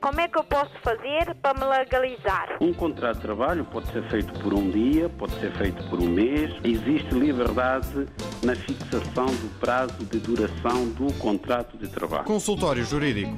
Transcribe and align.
Como 0.00 0.18
é 0.18 0.26
que 0.28 0.38
eu 0.38 0.44
posso 0.44 0.72
fazer 0.82 1.34
para 1.42 1.60
me 1.60 1.78
legalizar? 1.78 2.56
Um 2.58 2.72
contrato 2.72 3.16
de 3.16 3.22
trabalho 3.22 3.66
pode 3.66 3.92
ser 3.92 4.02
feito 4.08 4.32
por 4.40 4.54
um 4.54 4.70
dia, 4.70 5.10
pode 5.10 5.38
ser 5.38 5.52
feito 5.58 5.84
por 5.90 6.00
um 6.00 6.08
mês. 6.08 6.54
Existe 6.64 7.14
liberdade 7.14 8.06
na 8.42 8.56
fixação 8.56 9.26
do 9.26 9.60
prazo 9.60 10.02
de 10.06 10.18
duração 10.18 10.88
do 10.92 11.12
contrato 11.18 11.76
de 11.76 11.86
trabalho. 11.86 12.24
Consultório 12.24 12.82
Jurídico. 12.82 13.36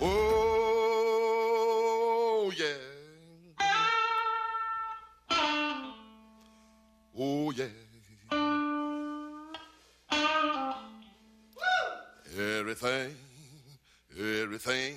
Oh, 0.00 0.12
yeah. 2.56 2.78
Oh, 7.18 7.50
yeah. 7.50 7.66
Everything, 12.38 13.16
everything, 14.16 14.94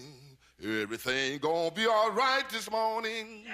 everything 0.64 1.40
gonna 1.40 1.72
be 1.72 1.88
all 1.88 2.12
right 2.12 2.48
this 2.52 2.70
morning. 2.70 3.48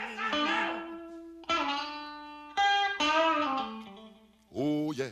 Oh, 4.53 4.91
yeah. 4.91 5.11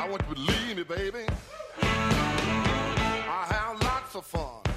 I 0.00 0.08
want 0.08 0.22
you 0.30 0.34
to 0.34 0.40
believe 0.40 0.76
me, 0.78 0.82
baby. 0.82 1.26
I 1.82 3.46
have 3.50 3.82
lots 3.82 4.14
of 4.14 4.24
fun. 4.24 4.69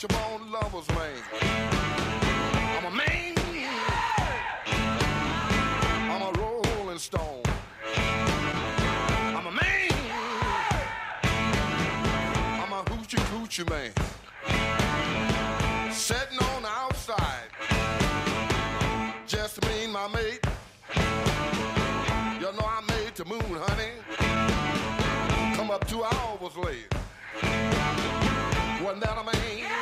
I'm 0.00 0.10
a 0.10 0.14
natural 0.14 0.48
lover's 0.48 0.88
man. 0.90 1.22
I'm 1.42 2.84
a 2.84 2.90
man. 2.90 3.34
I'm 6.08 6.22
a 6.22 6.32
rolling 6.38 6.98
stone. 6.98 7.42
I'm 7.96 9.46
a 9.46 9.50
man. 9.50 9.90
I'm 12.62 12.72
a 12.72 12.84
hoochie 12.84 13.18
coochie 13.32 13.68
man. 13.68 13.92
Sitting 15.92 16.38
on 16.38 16.62
the 16.62 16.68
outside. 16.68 17.48
Just 19.26 19.64
me 19.66 19.84
and 19.84 19.92
my 19.92 20.06
mate. 20.08 20.46
You 22.38 22.52
know 22.52 22.64
I 22.64 22.82
made 22.86 23.16
the 23.16 23.24
moon, 23.24 23.60
honey. 23.66 23.94
Come 25.56 25.72
up 25.72 25.88
two 25.88 26.04
hours 26.04 26.56
late. 26.56 26.86
Wasn't 28.80 29.00
that 29.02 29.18
a 29.18 29.24
man? 29.24 29.77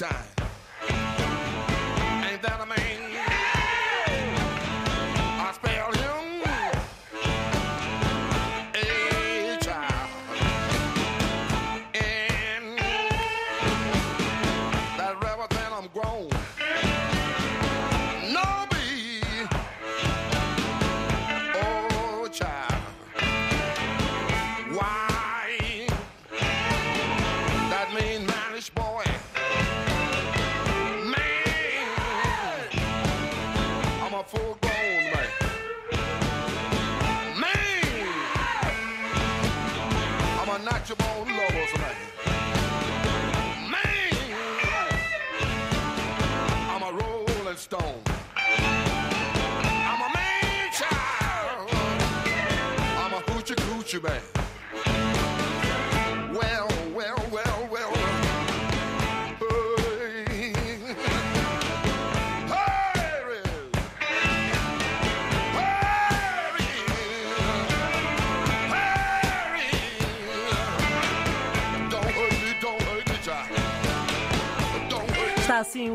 Time. 0.00 0.29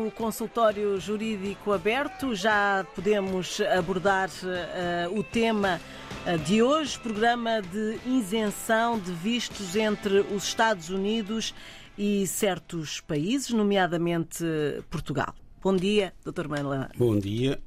O 0.06 0.10
consultório 0.10 0.98
jurídico 1.00 1.72
aberto, 1.72 2.34
já 2.34 2.86
podemos 2.94 3.60
abordar 3.60 4.30
eh, 4.44 5.08
o 5.10 5.24
tema 5.24 5.80
eh, 6.24 6.38
de 6.38 6.62
hoje, 6.62 6.98
programa 7.00 7.60
de 7.60 7.98
isenção 8.06 8.98
de 8.98 9.12
vistos 9.12 9.74
entre 9.74 10.20
os 10.20 10.44
Estados 10.44 10.90
Unidos 10.90 11.52
e 11.98 12.24
certos 12.26 13.00
países, 13.00 13.50
nomeadamente 13.50 14.44
eh, 14.44 14.80
Portugal. 14.88 15.34
Bom 15.60 15.74
dia, 15.76 16.14
Dr. 16.24 16.46
Manuel. 16.46 16.88
Bom 16.96 17.18
dia. 17.18 17.60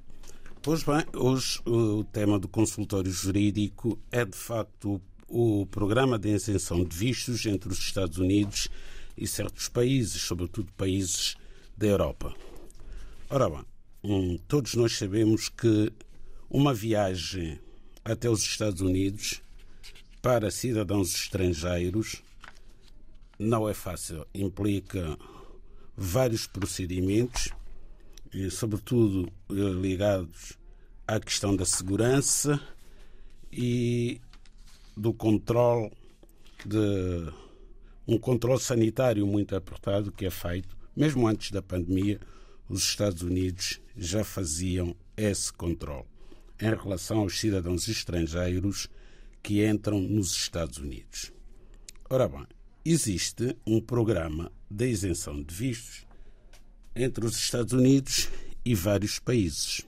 Pois 0.62 0.84
bem, 0.84 1.04
hoje 1.14 1.60
o 1.66 2.06
tema 2.06 2.40
do 2.40 2.48
consultório 2.48 3.12
jurídico 3.12 4.00
é 4.12 4.24
de 4.24 4.38
facto 4.38 5.02
o 5.28 5.66
programa 5.66 6.18
de 6.18 6.30
isenção 6.30 6.86
de 6.86 6.96
vistos 6.96 7.46
entre 7.46 7.70
os 7.70 7.80
Estados 7.80 8.18
Unidos 8.18 8.70
e 9.18 9.28
certos 9.28 9.68
países, 9.68 10.22
sobretudo 10.22 10.72
países 10.74 11.36
da 11.80 11.88
Europa. 11.88 12.36
Ora 13.30 13.50
bem, 13.50 13.66
hum, 14.04 14.38
todos 14.50 14.76
nós 14.76 14.98
sabemos 14.98 15.48
que 15.48 15.94
uma 16.50 16.74
viagem 16.74 17.58
até 18.04 18.30
os 18.30 18.42
Estados 18.42 18.82
Unidos 18.82 19.42
para 20.22 20.52
cidadãos 20.52 21.16
estrangeiros 21.16 22.22
não 23.40 23.70
é 23.70 23.74
fácil, 23.74 24.28
implica 24.36 25.18
vários 25.96 26.46
procedimentos 26.46 27.48
e, 28.34 28.52
sobretudo 28.52 29.32
eh, 29.50 29.54
ligados 29.54 30.58
à 31.08 31.18
questão 31.18 31.56
da 31.56 31.64
segurança 31.64 32.60
e 33.50 34.20
do 34.98 35.14
controle 35.14 35.90
de 36.66 37.32
um 38.06 38.18
controle 38.18 38.60
sanitário 38.60 39.26
muito 39.26 39.56
apertado 39.56 40.12
que 40.12 40.26
é 40.26 40.30
feito, 40.30 40.79
mesmo 41.00 41.26
antes 41.26 41.52
da 41.52 41.62
pandemia, 41.62 42.20
os 42.68 42.84
Estados 42.84 43.22
Unidos 43.22 43.80
já 43.96 44.22
faziam 44.22 44.94
esse 45.16 45.52
controle 45.54 46.06
em 46.62 46.76
relação 46.76 47.20
aos 47.20 47.40
cidadãos 47.40 47.88
estrangeiros 47.88 48.90
que 49.42 49.66
entram 49.66 50.02
nos 50.02 50.34
Estados 50.34 50.78
Unidos. 50.78 51.32
Ora 52.10 52.28
bem, 52.28 52.46
existe 52.84 53.56
um 53.66 53.80
programa 53.80 54.52
de 54.70 54.90
isenção 54.90 55.42
de 55.42 55.56
vistos 55.56 56.06
entre 56.94 57.26
os 57.26 57.38
Estados 57.38 57.72
Unidos 57.72 58.28
e 58.66 58.76
vários 58.76 59.20
países. 59.20 59.86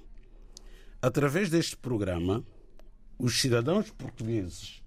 Através 1.01 1.49
deste 1.49 1.75
programa, 1.75 2.41
os 3.19 3.37
cidadãos 3.41 3.91
portugueses 3.91 4.81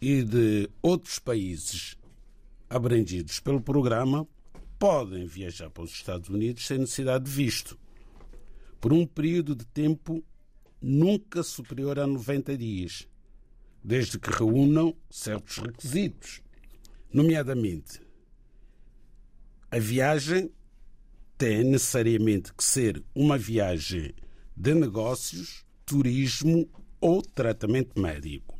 e 0.00 0.22
de 0.22 0.70
outros 0.80 1.18
países 1.18 1.96
abrangidos 2.70 3.40
pelo 3.40 3.60
programa 3.60 4.26
podem 4.78 5.26
viajar 5.26 5.70
para 5.70 5.84
os 5.84 5.92
Estados 5.92 6.28
Unidos 6.28 6.66
sem 6.66 6.78
necessidade 6.78 7.24
de 7.24 7.30
visto, 7.30 7.78
por 8.80 8.92
um 8.92 9.06
período 9.06 9.54
de 9.54 9.66
tempo 9.66 10.22
nunca 10.80 11.42
superior 11.42 11.98
a 11.98 12.06
90 12.06 12.56
dias, 12.56 13.08
desde 13.82 14.18
que 14.18 14.30
reúnam 14.30 14.94
certos 15.10 15.58
requisitos, 15.58 16.42
nomeadamente 17.12 18.06
a 19.68 19.78
viagem 19.78 20.50
tem 21.36 21.64
necessariamente 21.64 22.54
que 22.54 22.64
ser 22.64 23.02
uma 23.14 23.36
viagem 23.36 24.14
de 24.56 24.74
negócios, 24.74 25.66
turismo 25.84 26.66
ou 27.00 27.20
tratamento 27.20 28.00
médico. 28.00 28.56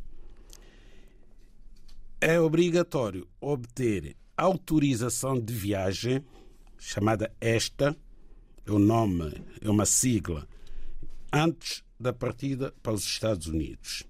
É 2.21 2.41
obrigatório 2.41 3.27
obter 3.41 4.17
autorização 4.37 5.41
de 5.41 5.53
viagem, 5.53 6.25
chamada 6.79 7.33
ESTA, 7.41 7.97
é 8.67 8.71
o 8.71 8.79
nome, 8.79 9.33
é 9.61 9.71
uma 9.71 9.87
sigla, 9.87 10.47
antes 11.33 11.83
da 11.99 12.13
partida 12.13 12.75
para 12.83 12.93
os 12.93 13.05
Estados 13.05 13.47
Unidos. 13.47 14.05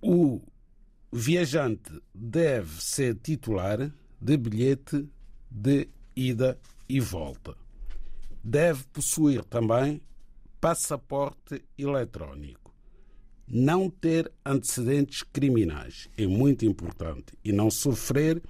O 0.00 0.40
viajante 1.12 1.90
deve 2.14 2.82
ser 2.82 3.16
titular 3.16 3.92
de 4.20 4.36
bilhete 4.36 5.08
de 5.50 5.88
ida 6.14 6.58
e 6.88 7.00
volta. 7.00 7.56
Deve 8.42 8.84
possuir 8.92 9.44
também 9.44 10.00
passaporte 10.60 11.64
eletrónico. 11.76 12.65
Não 13.48 13.88
ter 13.88 14.30
antecedentes 14.44 15.22
criminais 15.22 16.08
é 16.18 16.26
muito 16.26 16.64
importante 16.64 17.32
e 17.44 17.52
não 17.52 17.70
sofrer 17.70 18.42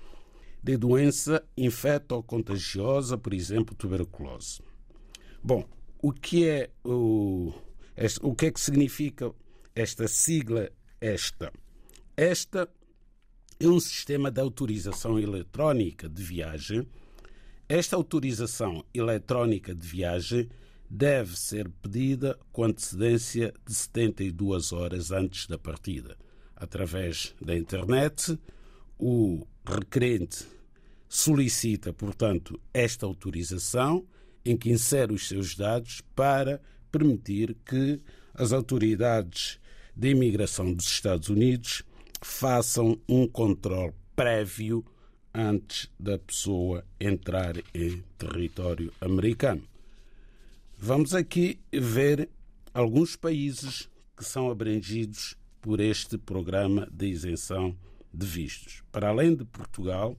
de 0.62 0.76
doença 0.76 1.44
infecto-contagiosa, 1.56 3.18
por 3.18 3.34
exemplo, 3.34 3.74
tuberculose. 3.74 4.60
Bom, 5.42 5.64
o 6.02 6.12
que 6.12 6.48
é 6.48 6.70
o, 6.82 7.52
o 8.22 8.34
que 8.34 8.46
é 8.46 8.50
que 8.50 8.60
significa 8.60 9.32
esta 9.74 10.08
sigla 10.08 10.70
esta? 11.00 11.52
Esta 12.16 12.68
é 13.60 13.68
um 13.68 13.78
sistema 13.78 14.30
de 14.30 14.40
autorização 14.40 15.18
eletrónica 15.18 16.08
de 16.08 16.22
viagem. 16.22 16.86
Esta 17.68 17.96
autorização 17.96 18.84
eletrónica 18.94 19.74
de 19.74 19.86
viagem 19.86 20.48
deve 20.88 21.36
ser 21.36 21.68
pedida 21.68 22.38
com 22.52 22.64
antecedência 22.64 23.52
de 23.66 23.74
72 23.74 24.72
horas 24.72 25.10
antes 25.10 25.46
da 25.46 25.58
partida. 25.58 26.16
Através 26.54 27.34
da 27.40 27.56
internet, 27.56 28.38
o 28.98 29.46
requerente 29.64 30.46
solicita, 31.08 31.92
portanto, 31.92 32.60
esta 32.72 33.06
autorização 33.06 34.06
em 34.44 34.56
que 34.56 34.70
insere 34.70 35.12
os 35.12 35.28
seus 35.28 35.54
dados 35.54 36.00
para 36.14 36.60
permitir 36.90 37.56
que 37.64 38.00
as 38.32 38.52
autoridades 38.52 39.58
de 39.94 40.10
imigração 40.10 40.72
dos 40.72 40.86
Estados 40.86 41.28
Unidos 41.28 41.82
façam 42.22 42.98
um 43.08 43.26
controle 43.26 43.92
prévio 44.14 44.84
antes 45.34 45.90
da 45.98 46.18
pessoa 46.18 46.84
entrar 46.98 47.56
em 47.74 48.02
território 48.16 48.92
americano. 49.00 49.62
Vamos 50.78 51.14
aqui 51.14 51.58
ver 51.72 52.28
alguns 52.72 53.16
países 53.16 53.88
que 54.14 54.22
são 54.22 54.50
abrangidos 54.50 55.34
por 55.60 55.80
este 55.80 56.18
programa 56.18 56.86
de 56.92 57.06
isenção 57.06 57.74
de 58.12 58.26
vistos. 58.26 58.82
Para 58.92 59.08
além 59.08 59.34
de 59.34 59.44
Portugal, 59.46 60.14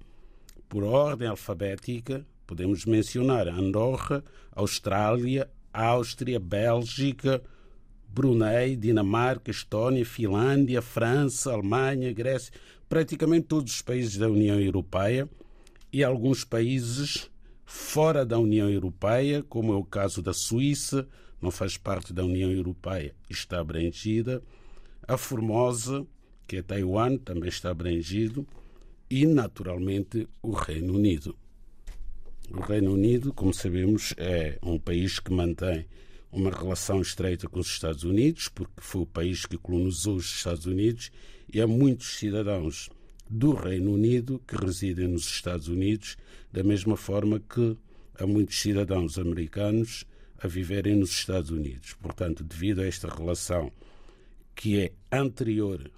por 0.68 0.84
ordem 0.84 1.28
alfabética, 1.28 2.26
podemos 2.48 2.86
mencionar 2.86 3.48
Andorra, 3.48 4.24
Austrália, 4.52 5.48
Áustria, 5.72 6.40
Bélgica, 6.40 7.42
Brunei, 8.10 8.76
Dinamarca, 8.76 9.52
Estónia, 9.52 10.04
Finlândia, 10.04 10.82
França, 10.82 11.54
Alemanha, 11.54 12.12
Grécia, 12.12 12.52
praticamente 12.90 13.46
todos 13.46 13.76
os 13.76 13.82
países 13.84 14.18
da 14.18 14.28
União 14.28 14.60
Europeia 14.60 15.30
e 15.94 16.04
alguns 16.04 16.44
países 16.44 17.30
fora 17.68 18.26
da 18.26 18.40
União 18.40 18.70
Europeia, 18.70 19.44
como 19.44 19.74
é 19.74 19.76
o 19.76 19.84
caso 19.84 20.22
da 20.22 20.34
Suíça, 20.34 21.06
não 21.42 21.52
faz 21.52 21.78
parte 21.78 22.14
da 22.14 22.24
União 22.24 22.50
Europeia, 22.50 23.14
está 23.30 23.60
abrangida. 23.60 24.42
A 25.06 25.18
Formosa, 25.18 26.08
que 26.48 26.56
é 26.56 26.62
Taiwan, 26.62 27.18
também 27.18 27.50
está 27.50 27.70
abrangido. 27.70 28.48
E, 29.10 29.26
naturalmente, 29.26 30.28
o 30.42 30.52
Reino 30.52 30.94
Unido. 30.94 31.36
O 32.50 32.62
Reino 32.62 32.94
Unido, 32.94 33.34
como 33.34 33.54
sabemos, 33.54 34.14
é 34.18 34.58
um 34.64 34.80
país 34.80 35.20
que 35.20 35.34
mantém 35.34 35.86
uma 36.32 36.50
relação 36.50 37.02
estreita 37.02 37.50
com 37.50 37.60
os 37.60 37.68
Estados 37.68 38.04
Unidos, 38.04 38.48
porque 38.48 38.74
foi 38.78 39.02
o 39.02 39.06
país 39.06 39.46
que 39.46 39.58
colonizou 39.58 40.16
os 40.16 40.26
Estados 40.26 40.66
Unidos, 40.66 41.12
e 41.54 41.60
há 41.60 41.68
muitos 41.68 42.18
cidadãos 42.18 42.90
do 43.29 43.53
Reino 43.53 43.93
Unido 43.93 44.41
que 44.48 44.55
residem 44.55 45.07
nos 45.07 45.25
Estados 45.25 45.67
Unidos, 45.67 46.17
da 46.51 46.63
mesma 46.63 46.96
forma 46.96 47.39
que 47.39 47.77
há 48.15 48.25
muitos 48.25 48.60
cidadãos 48.60 49.17
americanos 49.17 50.05
a 50.39 50.48
viverem 50.48 50.96
nos 50.96 51.12
Estados 51.12 51.50
Unidos. 51.50 51.93
Portanto, 51.93 52.43
devido 52.43 52.81
a 52.81 52.86
esta 52.86 53.07
relação 53.07 53.72
que 54.55 54.79
é 54.79 54.91
anterior 55.12 55.91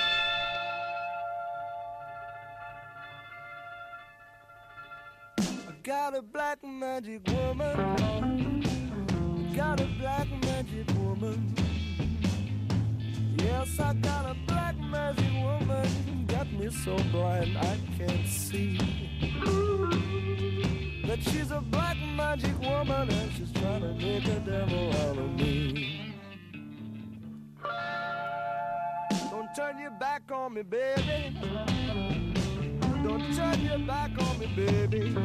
got 5.94 6.18
a 6.18 6.22
black 6.24 6.58
magic 6.64 7.22
woman. 7.28 8.64
Got 9.56 9.80
a 9.80 9.86
black 10.00 10.28
magic 10.42 10.88
woman. 10.98 11.54
Yes, 13.38 13.80
I 13.80 13.94
got 13.94 14.26
a 14.26 14.36
black 14.48 14.76
magic 14.80 15.32
woman. 15.34 16.26
Got 16.26 16.52
me 16.52 16.72
so 16.72 16.98
blind 17.12 17.56
I 17.60 17.78
can't 17.96 18.28
see. 18.28 18.78
That 21.06 21.20
she's 21.22 21.52
a 21.52 21.62
black 21.62 21.98
magic 22.16 22.60
woman 22.60 23.08
and 23.10 23.32
she's 23.34 23.52
trying 23.52 23.82
to 23.82 23.94
make 23.94 24.26
a 24.26 24.40
devil 24.40 24.90
out 25.04 25.18
of 25.20 25.32
me. 25.36 26.16
Don't 29.30 29.54
turn 29.56 29.78
your 29.78 29.92
back 29.92 30.24
on 30.32 30.56
me, 30.56 30.64
baby. 30.64 32.13
Don't 33.04 33.36
turn 33.36 33.60
your 33.62 33.80
back 33.80 34.12
on 34.18 34.40
me, 34.40 34.48
baby. 34.56 35.16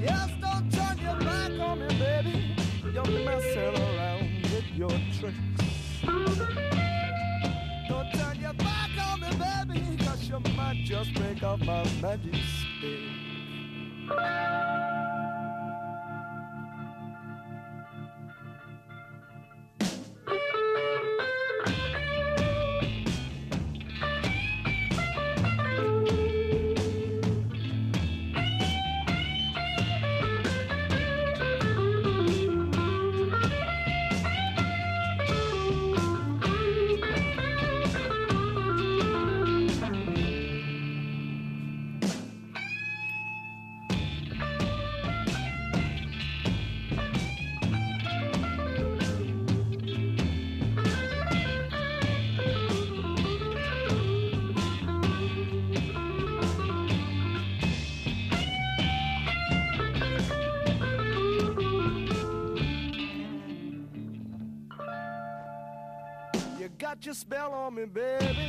Yes, 0.00 0.30
don't 0.40 0.72
turn 0.72 0.98
your 0.98 1.18
back 1.20 1.52
on 1.60 1.78
me, 1.78 1.88
baby. 1.98 2.56
You're 2.92 3.24
messing 3.24 3.82
around 3.82 4.42
with 4.42 4.64
your 4.74 4.90
tricks. 5.18 5.36
Don't 7.88 8.12
turn 8.12 8.40
your 8.40 8.54
back 8.54 8.90
on 9.00 9.20
me, 9.20 9.28
baby, 9.38 10.04
cause 10.04 10.28
you 10.28 10.40
might 10.56 10.82
just 10.84 11.14
break 11.14 11.42
off 11.44 11.60
my 11.60 11.84
magic 12.02 12.34
stick. 12.34 13.00
Your 67.06 67.14
spell 67.14 67.54
on 67.54 67.76
me, 67.76 67.84
baby. 67.84 68.45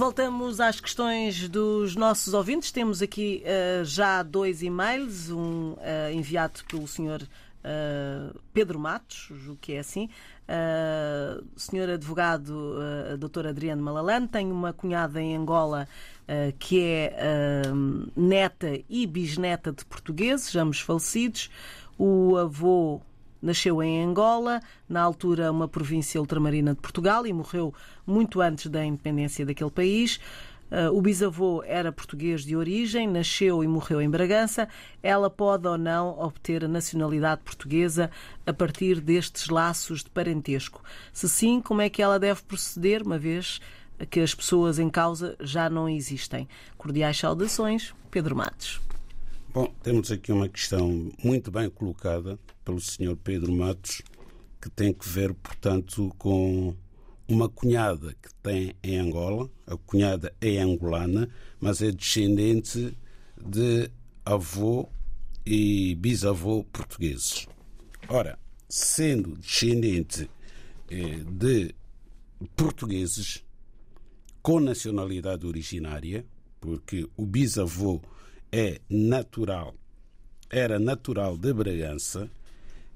Voltamos 0.00 0.60
às 0.60 0.80
questões 0.80 1.46
dos 1.46 1.94
nossos 1.94 2.32
ouvintes. 2.32 2.72
Temos 2.72 3.02
aqui 3.02 3.44
uh, 3.44 3.84
já 3.84 4.22
dois 4.22 4.62
e-mails, 4.62 5.28
um 5.28 5.72
uh, 5.72 6.10
enviado 6.10 6.64
pelo 6.66 6.88
senhor 6.88 7.20
uh, 7.20 8.40
Pedro 8.50 8.78
Matos, 8.78 9.28
o 9.46 9.56
que 9.60 9.74
é 9.74 9.80
assim. 9.80 10.08
Uh, 10.48 11.44
senhor 11.54 11.90
advogado, 11.90 12.48
uh, 12.48 13.18
Dr. 13.18 13.48
Adriano 13.48 13.82
Malalane, 13.82 14.26
tem 14.26 14.50
uma 14.50 14.72
cunhada 14.72 15.20
em 15.20 15.36
Angola 15.36 15.86
uh, 16.22 16.56
que 16.58 16.82
é 16.82 17.62
neta 18.16 18.80
e 18.88 19.06
bisneta 19.06 19.70
de 19.70 19.84
portugueses, 19.84 20.56
ambos 20.56 20.80
falecidos. 20.80 21.50
O 21.98 22.38
avô 22.38 23.02
Nasceu 23.42 23.82
em 23.82 24.02
Angola, 24.02 24.60
na 24.88 25.00
altura 25.00 25.50
uma 25.50 25.68
província 25.68 26.20
ultramarina 26.20 26.74
de 26.74 26.80
Portugal, 26.80 27.26
e 27.26 27.32
morreu 27.32 27.74
muito 28.06 28.40
antes 28.40 28.66
da 28.66 28.84
independência 28.84 29.46
daquele 29.46 29.70
país. 29.70 30.20
Uh, 30.70 30.96
o 30.96 31.02
bisavô 31.02 31.64
era 31.66 31.90
português 31.90 32.44
de 32.44 32.54
origem, 32.54 33.08
nasceu 33.08 33.64
e 33.64 33.66
morreu 33.66 34.00
em 34.00 34.08
Bragança. 34.08 34.68
Ela 35.02 35.28
pode 35.28 35.66
ou 35.66 35.76
não 35.76 36.16
obter 36.20 36.64
a 36.64 36.68
nacionalidade 36.68 37.40
portuguesa 37.42 38.08
a 38.46 38.52
partir 38.52 39.00
destes 39.00 39.48
laços 39.48 40.04
de 40.04 40.10
parentesco? 40.10 40.80
Se 41.12 41.28
sim, 41.28 41.60
como 41.60 41.80
é 41.80 41.90
que 41.90 42.00
ela 42.00 42.20
deve 42.20 42.42
proceder, 42.42 43.02
uma 43.02 43.18
vez 43.18 43.60
que 44.08 44.20
as 44.20 44.32
pessoas 44.32 44.78
em 44.78 44.88
causa 44.88 45.36
já 45.40 45.68
não 45.68 45.88
existem? 45.88 46.48
Cordiais 46.78 47.18
saudações, 47.18 47.92
Pedro 48.08 48.36
Matos. 48.36 48.80
Bom, 49.52 49.66
temos 49.82 50.12
aqui 50.12 50.30
uma 50.30 50.48
questão 50.48 51.10
muito 51.24 51.50
bem 51.50 51.68
colocada 51.68 52.38
pelo 52.64 52.80
Sr. 52.80 53.16
Pedro 53.16 53.52
Matos, 53.52 54.00
que 54.62 54.70
tem 54.70 54.92
que 54.92 55.08
ver, 55.08 55.34
portanto, 55.34 56.14
com 56.16 56.72
uma 57.26 57.48
cunhada 57.48 58.14
que 58.22 58.32
tem 58.40 58.76
em 58.80 59.00
Angola. 59.00 59.50
A 59.66 59.76
cunhada 59.76 60.32
é 60.40 60.58
angolana, 60.58 61.28
mas 61.60 61.82
é 61.82 61.90
descendente 61.90 62.96
de 63.44 63.90
avô 64.24 64.88
e 65.44 65.96
bisavô 65.96 66.62
portugueses. 66.62 67.48
Ora, 68.08 68.38
sendo 68.68 69.36
descendente 69.36 70.30
eh, 70.88 71.24
de 71.28 71.74
portugueses 72.54 73.44
com 74.40 74.60
nacionalidade 74.60 75.44
originária, 75.44 76.24
porque 76.60 77.08
o 77.16 77.26
bisavô 77.26 78.00
é 78.52 78.80
natural, 78.88 79.74
era 80.50 80.78
natural 80.78 81.36
de 81.36 81.52
Bragança, 81.52 82.30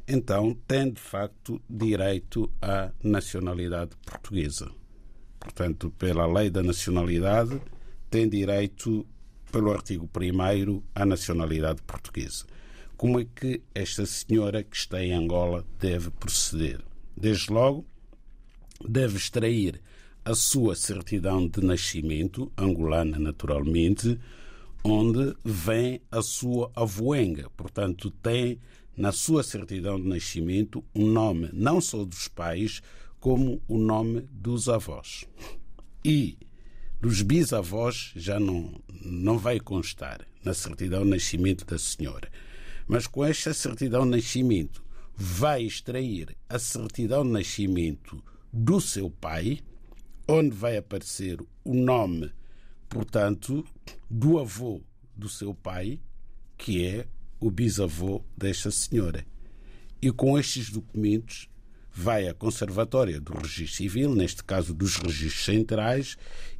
então 0.07 0.55
tem 0.67 0.93
de 0.93 1.01
facto 1.01 1.61
direito 1.69 2.51
à 2.61 2.91
nacionalidade 3.03 3.93
portuguesa. 4.05 4.71
Portanto, 5.39 5.91
pela 5.99 6.27
lei 6.27 6.51
da 6.51 6.63
nacionalidade, 6.63 7.61
tem 8.11 8.29
direito, 8.29 9.07
pelo 9.51 9.73
artigo 9.73 10.09
1, 10.15 10.83
à 10.95 11.07
nacionalidade 11.07 11.83
portuguesa. 11.83 12.45
Como 12.97 13.21
é 13.21 13.25
que 13.25 13.63
esta 13.75 14.07
senhora 14.07 14.63
que 14.63 14.77
está 14.77 15.03
em 15.03 15.13
Angola 15.13 15.65
deve 15.79 16.11
proceder? 16.11 16.81
Desde 17.17 17.53
logo, 17.53 17.85
deve 18.87 19.17
extrair 19.17 19.81
a 20.25 20.35
sua 20.35 20.75
certidão 20.75 21.47
de 21.47 21.63
nascimento, 21.63 22.51
angolana 22.57 23.19
naturalmente, 23.19 24.19
onde 24.85 25.35
vem 25.43 26.01
a 26.11 26.21
sua 26.21 26.71
avoenga. 26.77 27.49
Portanto, 27.57 28.11
tem 28.11 28.61
na 28.95 29.11
sua 29.11 29.43
certidão 29.43 30.01
de 30.01 30.07
nascimento 30.07 30.85
o 30.95 31.01
um 31.01 31.07
nome 31.11 31.49
não 31.53 31.81
só 31.81 32.05
dos 32.05 32.29
pais, 32.29 32.83
como 33.19 33.63
o 33.67 33.79
nome 33.79 34.21
dos 34.31 34.69
avós. 34.69 35.25
E 36.05 36.37
dos 37.01 37.23
bisavós 37.23 38.13
já 38.15 38.39
não, 38.39 38.79
não 39.03 39.39
vai 39.39 39.59
constar 39.59 40.27
na 40.45 40.53
certidão 40.53 41.03
de 41.05 41.11
nascimento 41.11 41.65
da 41.65 41.79
senhora. 41.79 42.31
Mas 42.87 43.07
com 43.07 43.25
esta 43.25 43.55
certidão 43.55 44.05
de 44.05 44.11
nascimento 44.11 44.85
vai 45.17 45.63
extrair 45.63 46.37
a 46.49 46.59
certidão 46.59 47.25
de 47.25 47.31
nascimento 47.31 48.23
do 48.53 48.81
seu 48.81 49.11
pai, 49.11 49.61
onde 50.29 50.51
vai 50.51 50.77
aparecer 50.77 51.41
o 51.65 51.75
nome 51.75 52.31
portanto, 52.89 53.65
do 54.09 54.39
avô 54.39 54.81
do 55.17 55.29
seu 55.29 55.55
pai, 55.55 56.01
que 56.57 56.85
é 56.85 57.07
o 57.41 57.51
bisavô 57.51 58.25
desta 58.37 58.71
senhora. 58.71 59.25
E 60.01 60.11
com 60.11 60.39
estes 60.39 60.71
documentos 60.71 61.49
vai 61.93 62.27
à 62.27 62.35
Conservatória 62.35 63.21
do 63.21 63.33
Registro 63.35 63.77
Civil, 63.77 64.15
neste 64.15 64.43
caso 64.43 64.75
dos 64.75 64.97
registros 64.97 65.45
centrais, 65.45 66.17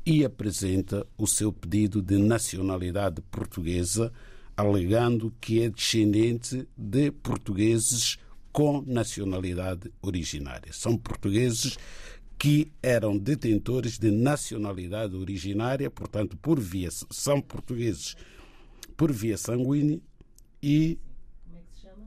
e 0.07 0.25
apresenta 0.25 1.07
o 1.19 1.27
seu 1.27 1.53
pedido 1.53 2.01
de 2.01 2.17
nacionalidade 2.19 3.21
portuguesa, 3.23 4.13
alegando 4.57 5.35
que 5.41 5.63
é 5.63 5.69
descendente 5.69 6.69
de 6.77 7.11
portugueses 7.11 8.19
com 8.53 8.83
nacionalidade 8.83 9.91
originária. 10.01 10.73
São 10.73 10.97
portugueses 10.97 11.77
que 12.45 12.71
eram 12.83 13.17
detentores 13.17 13.99
de 13.99 14.11
nacionalidade 14.11 15.17
originária, 15.17 15.91
portanto, 15.91 16.37
por 16.37 16.61
via 16.61 16.91
são 16.91 17.41
portugueses 17.41 18.15
por 18.99 19.11
via 19.11 19.39
sanguínea 19.39 19.99
e 20.63 20.99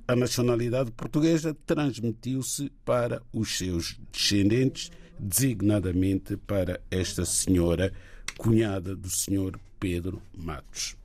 a 0.08 0.16
nacionalidade 0.16 0.92
portuguesa 0.92 1.58
transmitiu-se 1.66 2.72
para 2.86 3.20
os 3.34 3.58
seus 3.58 4.00
descendentes, 4.12 4.92
designadamente 5.18 6.38
para 6.38 6.80
esta 6.92 7.26
senhora, 7.26 7.92
cunhada 8.38 8.96
do 8.96 9.10
senhor 9.10 9.60
Pedro 9.80 10.22
Matos. 10.38 10.96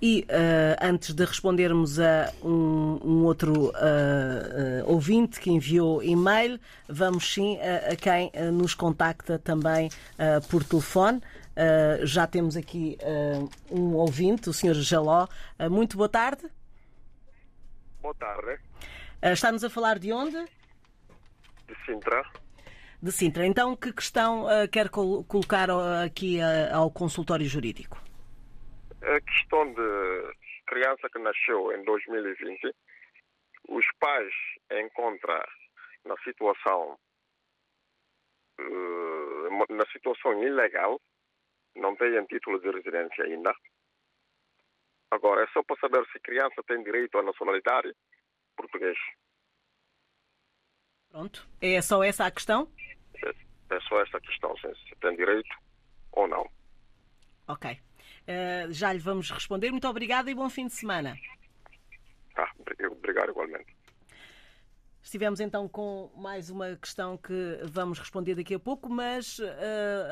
E 0.00 0.24
uh, 0.30 0.76
antes 0.80 1.12
de 1.12 1.24
respondermos 1.24 1.98
a 1.98 2.32
um, 2.42 3.00
um 3.02 3.24
outro 3.24 3.66
uh, 3.66 3.72
uh, 3.72 3.72
ouvinte 4.86 5.40
que 5.40 5.50
enviou 5.50 6.00
e-mail, 6.02 6.60
vamos 6.88 7.34
sim 7.34 7.58
a, 7.60 7.92
a 7.92 7.96
quem 7.96 8.30
nos 8.52 8.74
contacta 8.74 9.38
também 9.38 9.90
por 10.50 10.62
telefone. 10.62 11.20
já 12.02 12.26
temos 12.26 12.56
aqui 12.56 12.96
um 13.70 13.94
ouvinte, 13.94 14.48
o 14.48 14.52
Sr. 14.52 14.74
Jaló. 14.74 15.26
muito 15.70 15.96
boa 15.96 16.08
tarde. 16.08 16.42
Boa 18.00 18.14
tarde. 18.14 18.60
Está-nos 19.22 19.64
a 19.64 19.70
falar 19.70 19.98
de 19.98 20.12
onde? 20.12 20.36
De 21.66 21.74
Sintra. 21.84 22.24
De 23.02 23.10
Sintra. 23.10 23.46
Então, 23.46 23.74
que 23.74 23.92
questão 23.92 24.46
quer 24.70 24.88
col 24.88 25.24
colocar 25.24 25.68
aqui 26.04 26.38
ao 26.72 26.90
consultório 26.90 27.46
jurídico? 27.46 28.07
A 29.16 29.20
questão 29.20 29.72
de 29.72 30.36
criança 30.66 31.08
que 31.10 31.18
nasceu 31.18 31.72
em 31.72 31.82
2020, 31.84 32.74
os 33.68 33.84
pais 33.98 34.32
encontram 34.70 35.42
na 36.04 36.16
situação 36.18 36.98
eh, 38.60 39.74
na 39.74 39.86
situação 39.92 40.42
ilegal, 40.42 41.00
não 41.76 41.94
têm 41.96 42.24
título 42.26 42.60
de 42.60 42.70
residência 42.70 43.24
ainda. 43.24 43.54
Agora, 45.10 45.44
é 45.44 45.46
só 45.48 45.62
para 45.62 45.76
saber 45.80 46.06
se 46.12 46.20
criança 46.20 46.62
tem 46.66 46.82
direito 46.82 47.16
à 47.18 47.22
nacionalidade 47.22 47.94
português. 48.56 48.98
Pronto. 51.10 51.48
É 51.60 51.80
só 51.80 52.02
essa 52.02 52.26
a 52.26 52.30
questão? 52.30 52.70
É, 53.24 53.74
é 53.74 53.80
só 53.80 54.00
essa 54.02 54.18
a 54.18 54.20
questão, 54.20 54.54
se 54.58 54.96
tem 55.00 55.16
direito 55.16 55.56
ou 56.12 56.28
não. 56.28 56.50
Ok. 57.46 57.80
Uh, 58.28 58.70
já 58.70 58.92
lhe 58.92 58.98
vamos 58.98 59.30
responder. 59.30 59.70
Muito 59.70 59.88
obrigada 59.88 60.30
e 60.30 60.34
bom 60.34 60.50
fim 60.50 60.66
de 60.66 60.74
semana. 60.74 61.16
Ah, 62.36 62.50
obrigado 62.58 63.30
igualmente. 63.30 63.78
Estivemos 65.02 65.40
então 65.40 65.66
com 65.66 66.10
mais 66.14 66.50
uma 66.50 66.76
questão 66.76 67.16
que 67.16 67.60
vamos 67.64 67.98
responder 67.98 68.34
daqui 68.34 68.54
a 68.54 68.58
pouco, 68.58 68.90
mas 68.90 69.38
uh, 69.38 69.44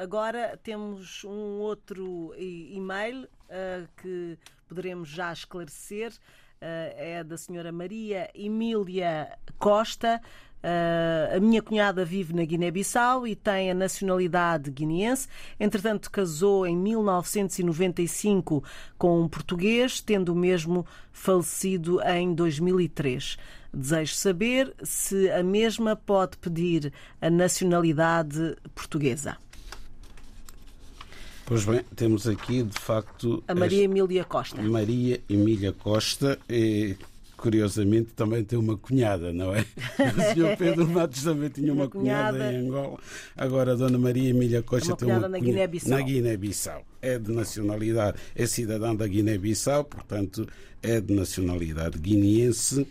agora 0.01 0.57
temos 0.63 1.23
um 1.25 1.61
outro 1.61 2.35
e-mail 2.39 3.25
uh, 3.25 3.87
que 4.01 4.39
poderemos 4.67 5.11
já 5.11 5.31
esclarecer. 5.31 6.13
Uh, 6.13 6.97
é 6.97 7.23
da 7.23 7.37
senhora 7.37 7.71
Maria 7.71 8.31
Emília 8.35 9.39
Costa. 9.59 10.19
Uh, 10.63 11.37
a 11.37 11.41
minha 11.41 11.63
cunhada 11.63 12.05
vive 12.05 12.35
na 12.35 12.45
Guiné-Bissau 12.45 13.27
e 13.27 13.37
tem 13.37 13.71
a 13.71 13.75
nacionalidade 13.75 14.71
guineense. 14.71 15.29
Entretanto, 15.61 16.11
casou 16.11 16.67
em 16.67 16.77
1995 16.77 18.65
com 18.99 19.23
um 19.23 19.29
português, 19.29 20.01
tendo 20.01 20.33
o 20.33 20.37
mesmo 20.37 20.85
falecido 21.13 22.01
em 22.03 22.35
2003. 22.35 23.37
Desejo 23.73 24.15
saber 24.15 24.75
se 24.83 25.31
a 25.31 25.43
mesma 25.43 25.95
pode 25.95 26.37
pedir 26.39 26.93
a 27.21 27.31
nacionalidade 27.31 28.57
portuguesa. 28.75 29.37
Pois 31.45 31.65
bem, 31.65 31.81
temos 31.95 32.27
aqui 32.27 32.65
de 32.65 32.77
facto. 32.77 33.45
A 33.47 33.55
Maria 33.55 33.85
Emília 33.85 34.25
Costa. 34.25 34.61
Maria 34.63 35.23
Emília 35.29 35.73
Costa, 35.73 36.37
que 36.49 36.97
curiosamente, 37.47 38.13
também 38.13 38.43
tem 38.43 38.59
uma 38.59 38.77
cunhada, 38.77 39.33
não 39.33 39.55
é? 39.55 39.65
O 40.17 40.21
senhor 40.35 40.57
Pedro 40.57 40.89
Matos 40.89 41.23
também 41.23 41.49
tinha 41.49 41.73
uma, 41.73 41.85
Uma 41.85 41.91
cunhada, 41.91 42.39
cunhada. 42.39 42.53
em 42.53 42.57
Angola. 42.67 42.99
Agora 43.37 43.71
a 43.73 43.77
dona 43.77 43.97
Maria 43.99 44.31
Emília 44.31 44.63
Costa 44.65 44.89
Uma 44.91 44.97
tem 44.97 45.07
uma 45.09 45.15
cunhada 45.15 45.29
na 45.29 45.39
cunha- 45.39 45.53
Guiné-Bissau. 45.53 45.91
Na 45.99 46.05
Guiné-Bissau. 46.05 46.85
É 47.01 47.19
de 47.21 47.31
nacionalidade, 47.33 48.19
é 48.35 48.47
cidadã 48.47 48.97
da 48.97 49.07
Guiné-Bissau, 49.07 49.85
portanto, 49.85 50.45
é 50.83 51.01
de 51.01 51.15
nacionalidade 51.15 51.97
guineense. 51.99 52.85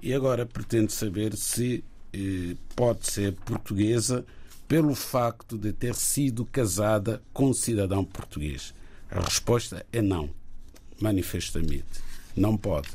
E 0.03 0.13
agora 0.13 0.45
pretendo 0.45 0.91
saber 0.91 1.35
se 1.37 1.81
eh, 2.11 2.57
pode 2.75 3.09
ser 3.09 3.31
portuguesa 3.31 4.25
pelo 4.67 4.93
facto 4.93 5.57
de 5.57 5.71
ter 5.71 5.95
sido 5.95 6.45
casada 6.45 7.23
com 7.31 7.51
um 7.51 7.53
cidadão 7.53 8.03
português. 8.03 8.73
A 9.09 9.21
resposta 9.21 9.85
é 9.93 10.01
não, 10.01 10.29
manifestamente. 10.99 12.03
Não 12.35 12.57
pode. 12.57 12.89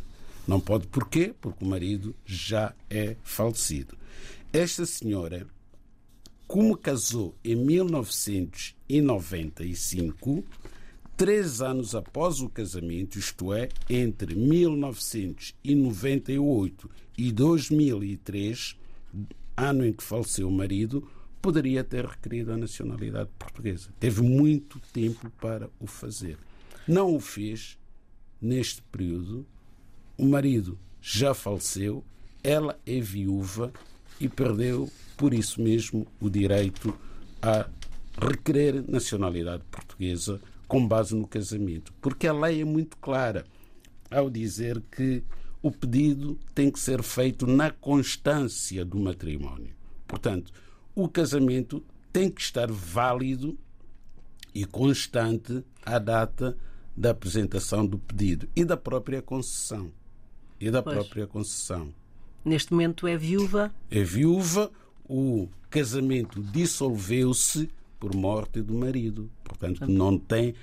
Não 0.47 0.61
pode 0.61 0.87
porquê? 0.88 1.35
Porque 1.40 1.64
o 1.64 1.66
marido 1.66 2.14
já 2.27 2.75
é 2.90 3.16
falecido. 3.25 3.97
Esta 4.53 4.85
senhora, 4.85 5.47
como 6.47 6.77
casou 6.77 7.35
em 7.42 7.57
1995, 7.57 10.44
três 11.18 11.61
anos 11.61 11.94
após 11.96 12.40
o 12.40 12.48
casamento, 12.48 13.18
isto 13.18 13.52
é, 13.52 13.68
entre 13.90 14.37
1998 14.37 16.88
e 17.18 17.33
2003, 17.33 18.76
ano 19.57 19.85
em 19.85 19.92
que 19.92 20.04
faleceu 20.04 20.46
o 20.46 20.52
marido, 20.52 21.11
poderia 21.42 21.83
ter 21.83 22.07
requerido 22.07 22.52
a 22.52 22.57
nacionalidade 22.57 23.31
portuguesa. 23.37 23.88
Teve 23.98 24.22
muito 24.22 24.78
tempo 24.92 25.28
para 25.40 25.68
o 25.81 25.88
fazer. 25.88 26.38
Não 26.87 27.12
o 27.12 27.18
fez 27.18 27.76
neste 28.40 28.81
período. 28.83 29.44
O 30.16 30.24
marido 30.24 30.78
já 31.02 31.35
faleceu, 31.35 32.04
ela 32.44 32.78
é 32.87 33.00
viúva 33.00 33.72
e 34.20 34.28
perdeu, 34.28 34.88
por 35.16 35.35
isso 35.35 35.61
mesmo, 35.61 36.07
o 36.20 36.31
direito 36.31 36.96
a 37.42 37.68
requerer 38.24 38.88
nacionalidade 38.88 39.64
portuguesa 39.68 40.40
com 40.68 40.87
base 40.87 41.16
no 41.16 41.26
casamento. 41.26 41.92
Porque 42.00 42.28
a 42.28 42.33
lei 42.33 42.61
é 42.61 42.64
muito 42.64 42.96
clara 42.98 43.44
ao 44.11 44.31
dizer 44.31 44.81
que 44.92 45.24
o 45.62 45.72
pedido 45.72 46.38
tem 46.54 46.70
que 46.70 46.78
ser 46.78 47.02
feito 47.02 47.46
na 47.46 47.70
constância 47.70 48.85
do 48.85 48.98
matrimónio. 48.98 49.74
Portanto, 50.07 50.52
o 50.94 51.09
casamento 51.09 51.83
tem 52.12 52.31
que 52.31 52.40
estar 52.40 52.70
válido 52.70 53.59
e 54.54 54.64
constante 54.64 55.64
à 55.85 55.98
data 55.98 56.57
da 56.96 57.11
apresentação 57.11 57.87
do 57.87 57.98
pedido 57.98 58.48
e 58.54 58.64
da 58.64 58.76
própria 58.76 59.22
concessão. 59.22 59.90
E 60.61 60.70
da 60.70 60.83
Pois. 60.83 60.96
própria 60.96 61.26
concessão. 61.26 61.94
Neste 62.44 62.72
momento 62.72 63.07
é 63.07 63.16
viúva. 63.16 63.72
É 63.90 64.02
viúva, 64.02 64.70
o 65.09 65.48
casamento 65.70 66.42
dissolveu-se 66.42 67.70
por 67.98 68.14
morte 68.14 68.62
do 68.62 68.74
marido. 68.74 69.30
Portanto, 69.44 69.87
não 69.87 70.18
tem 70.18 70.54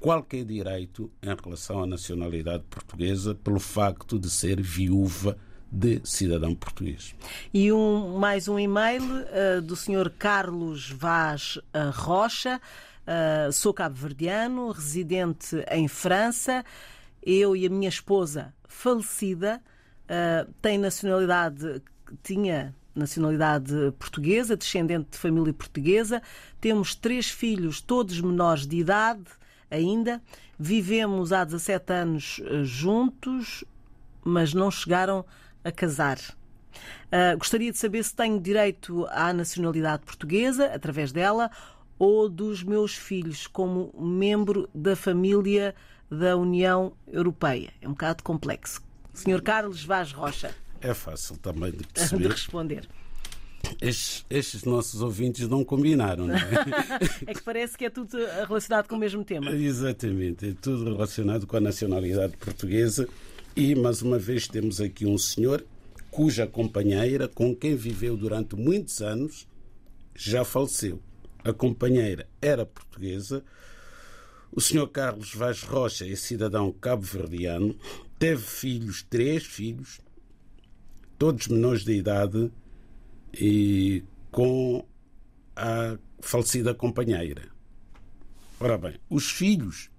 qualquer 0.00 0.44
direito 0.44 1.10
em 1.22 1.34
relação 1.42 1.82
à 1.82 1.86
nacionalidade 1.86 2.64
portuguesa 2.70 3.34
pelo 3.34 3.58
facto 3.58 4.18
de 4.18 4.30
ser 4.30 4.60
viúva 4.60 5.36
de 5.70 6.00
cidadão 6.04 6.54
português. 6.54 7.14
E 7.52 7.72
um, 7.72 8.18
mais 8.18 8.46
um 8.46 8.58
e-mail 8.58 9.02
eh, 9.30 9.60
do 9.60 9.74
Sr. 9.74 10.10
Carlos 10.16 10.90
Vaz 10.90 11.58
eh, 11.72 11.90
Rocha. 11.92 12.60
Eh, 13.06 13.50
sou 13.52 13.74
cabo-verdiano, 13.74 14.70
residente 14.70 15.64
em 15.70 15.88
França. 15.88 16.64
Eu 17.22 17.56
e 17.56 17.66
a 17.66 17.70
minha 17.70 17.88
esposa, 17.88 18.54
falecida, 18.68 19.60
eh, 20.08 20.46
tem 20.62 20.78
nacionalidade, 20.78 21.82
tinha 22.22 22.74
nacionalidade 22.98 23.92
portuguesa, 23.98 24.56
descendente 24.56 25.10
de 25.12 25.18
família 25.18 25.52
portuguesa. 25.52 26.22
Temos 26.60 26.94
três 26.94 27.28
filhos, 27.28 27.80
todos 27.80 28.20
menores 28.20 28.66
de 28.66 28.78
idade 28.78 29.24
ainda. 29.70 30.22
Vivemos 30.58 31.32
há 31.32 31.44
17 31.44 31.92
anos 31.92 32.40
eh, 32.44 32.64
juntos, 32.64 33.64
mas 34.24 34.54
não 34.54 34.70
chegaram 34.70 35.24
a 35.62 35.70
casar. 35.70 36.18
Ah, 37.10 37.34
gostaria 37.36 37.70
de 37.70 37.78
saber 37.78 38.02
se 38.04 38.14
tenho 38.14 38.40
direito 38.40 39.06
à 39.10 39.32
nacionalidade 39.32 40.04
portuguesa, 40.04 40.66
através 40.66 41.12
dela, 41.12 41.50
ou 41.98 42.28
dos 42.28 42.62
meus 42.62 42.94
filhos, 42.94 43.46
como 43.46 43.92
membro 43.98 44.68
da 44.74 44.94
família 44.94 45.74
da 46.10 46.36
União 46.36 46.92
Europeia. 47.06 47.72
É 47.80 47.88
um 47.88 47.92
bocado 47.92 48.22
complexo. 48.22 48.82
Sr. 49.14 49.40
Carlos 49.42 49.84
Vaz 49.84 50.12
Rocha, 50.12 50.54
É 50.88 50.94
fácil 50.94 51.36
também 51.38 51.72
de 51.72 51.78
de 51.84 51.86
perceber. 51.86 52.28
responder. 52.30 52.88
Estes, 53.80 54.24
estes 54.30 54.64
nossos 54.64 55.02
ouvintes 55.02 55.48
não 55.48 55.64
combinaram, 55.64 56.26
não 56.28 56.34
é? 56.36 56.40
É 57.26 57.34
que 57.34 57.42
parece 57.42 57.76
que 57.76 57.84
é 57.84 57.90
tudo 57.90 58.16
relacionado 58.46 58.86
com 58.86 58.94
o 58.94 58.98
mesmo 58.98 59.24
tema. 59.24 59.50
Exatamente, 59.50 60.50
é 60.50 60.54
tudo 60.60 60.84
relacionado 60.84 61.46
com 61.46 61.56
a 61.56 61.60
nacionalidade 61.60 62.36
portuguesa. 62.36 63.08
E, 63.56 63.74
mais 63.74 64.02
uma 64.02 64.18
vez, 64.18 64.46
temos 64.46 64.80
aqui 64.80 65.04
um 65.06 65.18
senhor 65.18 65.64
cuja 66.10 66.46
companheira, 66.46 67.26
com 67.26 67.54
quem 67.54 67.74
viveu 67.74 68.16
durante 68.16 68.54
muitos 68.54 69.00
anos, 69.02 69.48
já 70.14 70.44
faleceu. 70.44 71.02
A 71.42 71.52
companheira 71.52 72.28
era 72.40 72.64
portuguesa. 72.64 73.44
O 74.52 74.60
senhor 74.60 74.86
Carlos 74.88 75.34
Vaz 75.34 75.62
Rocha 75.62 76.06
é 76.06 76.14
cidadão 76.16 76.72
cabo-verdiano. 76.72 77.76
Teve 78.18 78.42
filhos, 78.42 79.02
três 79.02 79.44
filhos, 79.44 80.00
todos 81.18 81.48
menores 81.48 81.84
de 81.84 81.92
idade, 81.92 82.50
e 83.38 84.02
com 84.30 84.84
a 85.54 85.98
falecida 86.20 86.74
companheira. 86.74 87.42
Ora 88.58 88.78
bem, 88.78 88.94
os 89.10 89.30
filhos 89.30 89.90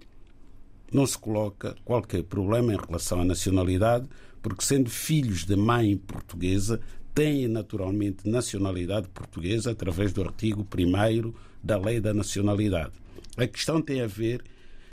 não 0.91 1.05
se 1.05 1.17
coloca 1.17 1.75
qualquer 1.83 2.23
problema 2.23 2.73
em 2.73 2.77
relação 2.77 3.21
à 3.21 3.25
nacionalidade, 3.25 4.07
porque 4.41 4.63
sendo 4.63 4.89
filhos 4.89 5.45
de 5.45 5.55
mãe 5.55 5.97
portuguesa, 5.97 6.79
têm 7.13 7.47
naturalmente 7.47 8.29
nacionalidade 8.29 9.07
portuguesa 9.09 9.71
através 9.71 10.13
do 10.13 10.21
artigo 10.21 10.61
1 10.61 11.33
da 11.63 11.77
Lei 11.77 11.99
da 11.99 12.13
Nacionalidade. 12.13 12.93
A 13.35 13.47
questão 13.47 13.81
tem 13.81 14.01
a 14.01 14.07
ver 14.07 14.43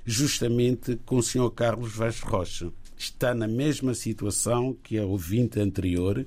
justamente 0.05 0.97
com 1.05 1.17
o 1.17 1.23
Sr. 1.23 1.51
Carlos 1.51 1.95
Vaz 1.95 2.21
Rocha. 2.21 2.73
Está 2.97 3.35
na 3.35 3.49
mesma 3.49 3.95
situação 3.95 4.75
que 4.83 4.99
a 4.99 5.05
ouvinte 5.05 5.61
anterior, 5.61 6.27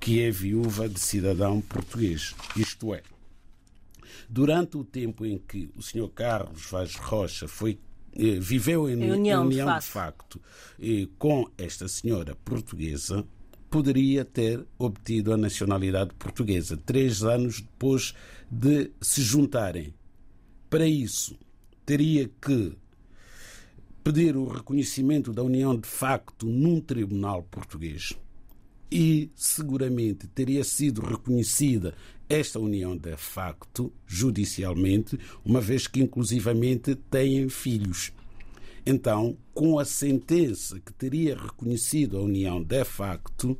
que 0.00 0.22
é 0.22 0.30
viúva 0.30 0.88
de 0.88 0.98
cidadão 0.98 1.60
português. 1.60 2.34
Isto 2.56 2.94
é, 2.94 3.02
durante 4.28 4.76
o 4.76 4.84
tempo 4.84 5.24
em 5.24 5.38
que 5.38 5.70
o 5.76 5.82
Sr. 5.82 6.08
Carlos 6.14 6.66
Vaz 6.70 6.94
Rocha 6.96 7.46
foi 7.48 7.78
eh, 8.16 8.38
viveu 8.40 8.88
em, 8.88 9.02
Em 9.02 9.12
união 9.12 9.48
de 9.48 9.56
de 9.56 9.62
facto. 9.62 9.84
facto 9.84 10.40
eh, 10.80 11.06
com 11.18 11.48
esta 11.56 11.86
senhora 11.88 12.34
portuguesa, 12.44 13.24
poderia 13.70 14.24
ter 14.24 14.64
obtido 14.78 15.32
a 15.32 15.36
nacionalidade 15.36 16.14
portuguesa 16.14 16.76
três 16.76 17.22
anos 17.22 17.60
depois 17.60 18.14
de 18.50 18.90
se 19.00 19.22
juntarem. 19.22 19.94
Para 20.70 20.86
isso, 20.86 21.38
teria 21.84 22.28
que 22.40 22.72
pedir 24.02 24.36
o 24.36 24.46
reconhecimento 24.46 25.32
da 25.32 25.42
união 25.42 25.76
de 25.76 25.88
facto 25.88 26.46
num 26.46 26.80
tribunal 26.80 27.42
português 27.42 28.18
e 28.90 29.30
seguramente 29.34 30.26
teria 30.26 30.64
sido 30.64 31.02
reconhecida 31.02 31.94
esta 32.28 32.58
união 32.58 32.96
de 32.96 33.16
facto 33.16 33.92
judicialmente, 34.06 35.18
uma 35.44 35.60
vez 35.60 35.86
que 35.86 36.00
inclusivamente 36.00 36.94
têm 36.94 37.48
filhos. 37.48 38.12
Então, 38.84 39.36
com 39.52 39.78
a 39.78 39.84
sentença 39.84 40.80
que 40.80 40.92
teria 40.92 41.36
reconhecido 41.36 42.16
a 42.16 42.22
união 42.22 42.62
de 42.62 42.84
facto, 42.84 43.58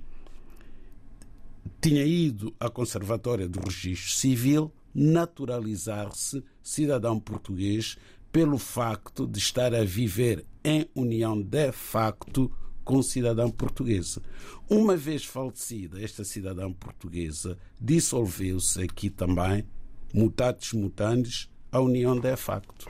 tinha 1.81 2.05
ido 2.05 2.55
à 2.59 2.71
Conservatória 2.71 3.49
do 3.49 3.61
Registro 3.61 4.13
Civil 4.13 4.73
naturalizar-se 4.95 6.43
cidadão 6.63 7.21
português 7.21 7.97
pelo 8.39 8.57
facto 8.57 9.27
de 9.27 9.37
estar 9.41 9.75
a 9.75 9.83
viver 9.83 10.47
em 10.63 10.89
união 10.95 11.43
de 11.43 11.73
facto 11.73 12.49
com 12.85 13.03
cidadã 13.03 13.51
portuguesa. 13.51 14.23
Uma 14.71 14.97
vez 14.97 15.25
falecida 15.25 16.01
esta 16.01 16.23
cidadã 16.23 16.73
portuguesa, 16.73 17.59
dissolveu-se 17.81 18.81
aqui 18.81 19.11
também, 19.11 19.67
mutatis 20.15 20.73
mutandis, 20.73 21.51
a 21.73 21.81
união 21.81 22.17
de 22.17 22.37
facto. 22.37 22.89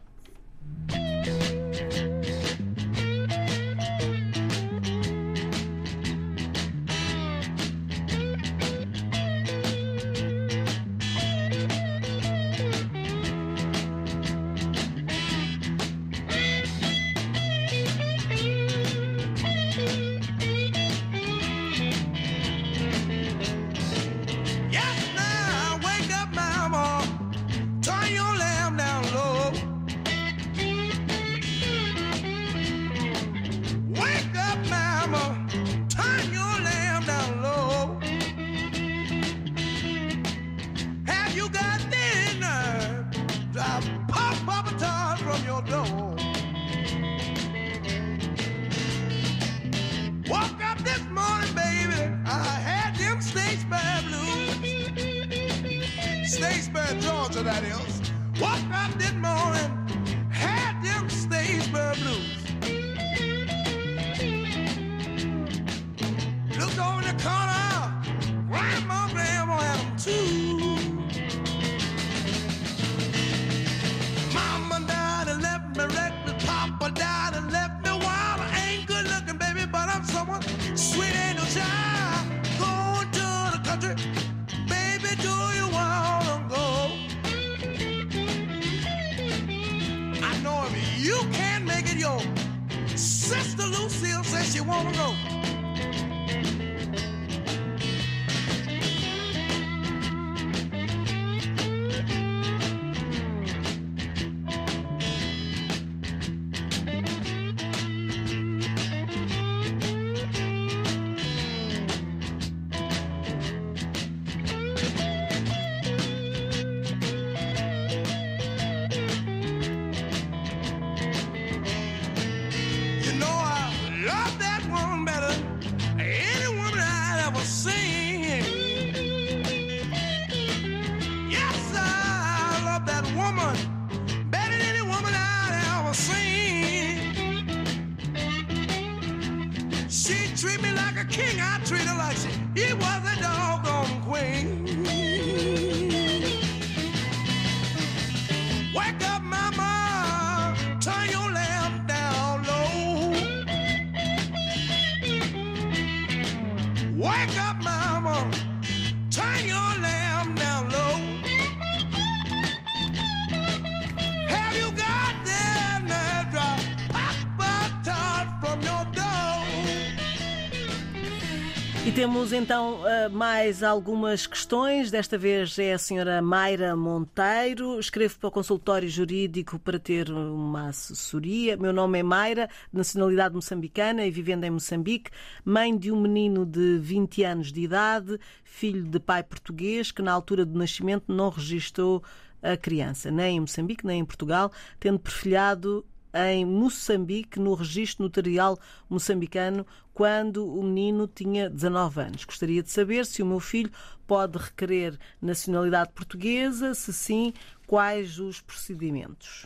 Temos 172.02 172.34
então 172.34 172.82
eh, 172.88 173.10
mais 173.10 173.62
algumas 173.62 174.26
questões. 174.26 174.90
Desta 174.90 175.20
vez 175.20 175.60
é 175.60 175.74
a 175.74 175.78
senhora 175.78 176.20
Mayra 176.20 176.76
Monteiro. 176.76 177.80
Escrevo 177.80 178.18
para 178.18 178.28
o 178.28 178.32
consultório 178.32 178.90
jurídico 178.90 179.60
para 179.60 179.78
ter 179.78 180.10
uma 180.10 180.70
assessoria. 180.70 181.56
Meu 181.56 181.72
nome 181.72 182.00
é 182.00 182.04
Mayra, 182.04 182.50
de 182.72 182.78
nacionalidade 182.80 183.36
moçambicana 183.36 184.04
e 184.04 184.10
vivendo 184.10 184.46
em 184.46 184.50
Moçambique. 184.50 185.12
Mãe 185.46 185.78
de 185.78 185.92
um 185.92 186.02
menino 186.02 186.44
de 186.44 186.80
20 186.80 187.24
anos 187.24 187.52
de 187.52 187.62
idade, 187.62 188.20
filho 188.44 188.82
de 188.82 189.00
pai 189.00 189.22
português, 189.22 189.92
que 189.92 190.02
na 190.02 190.12
altura 190.12 190.44
do 190.44 190.58
nascimento 190.58 191.04
não 191.08 191.30
registrou 191.30 192.02
a 192.42 192.58
criança, 192.58 193.12
nem 193.12 193.38
em 193.38 193.42
Moçambique, 193.42 193.86
nem 193.86 194.00
em 194.00 194.06
Portugal, 194.06 194.52
tendo 194.80 194.98
perfilhado 194.98 195.86
em 196.14 196.46
Moçambique, 196.46 197.40
no 197.40 197.54
registro 197.54 198.04
notarial 198.04 198.60
moçambicano, 198.90 199.66
quando 199.94 200.48
o 200.48 200.64
menino 200.64 201.08
tinha 201.08 201.50
19 201.50 202.02
anos. 202.02 202.26
Gostaria 202.26 202.64
de 202.64 202.70
saber 202.70 203.06
se 203.06 203.22
o 203.22 203.26
meu 203.26 203.40
filho 203.40 203.72
pode 204.08 204.38
requerer 204.38 204.98
nacionalidade 205.22 205.92
portuguesa, 205.94 206.74
se 206.74 206.92
sim, 206.92 207.34
quais 207.68 208.20
os 208.20 208.42
procedimentos. 208.42 209.46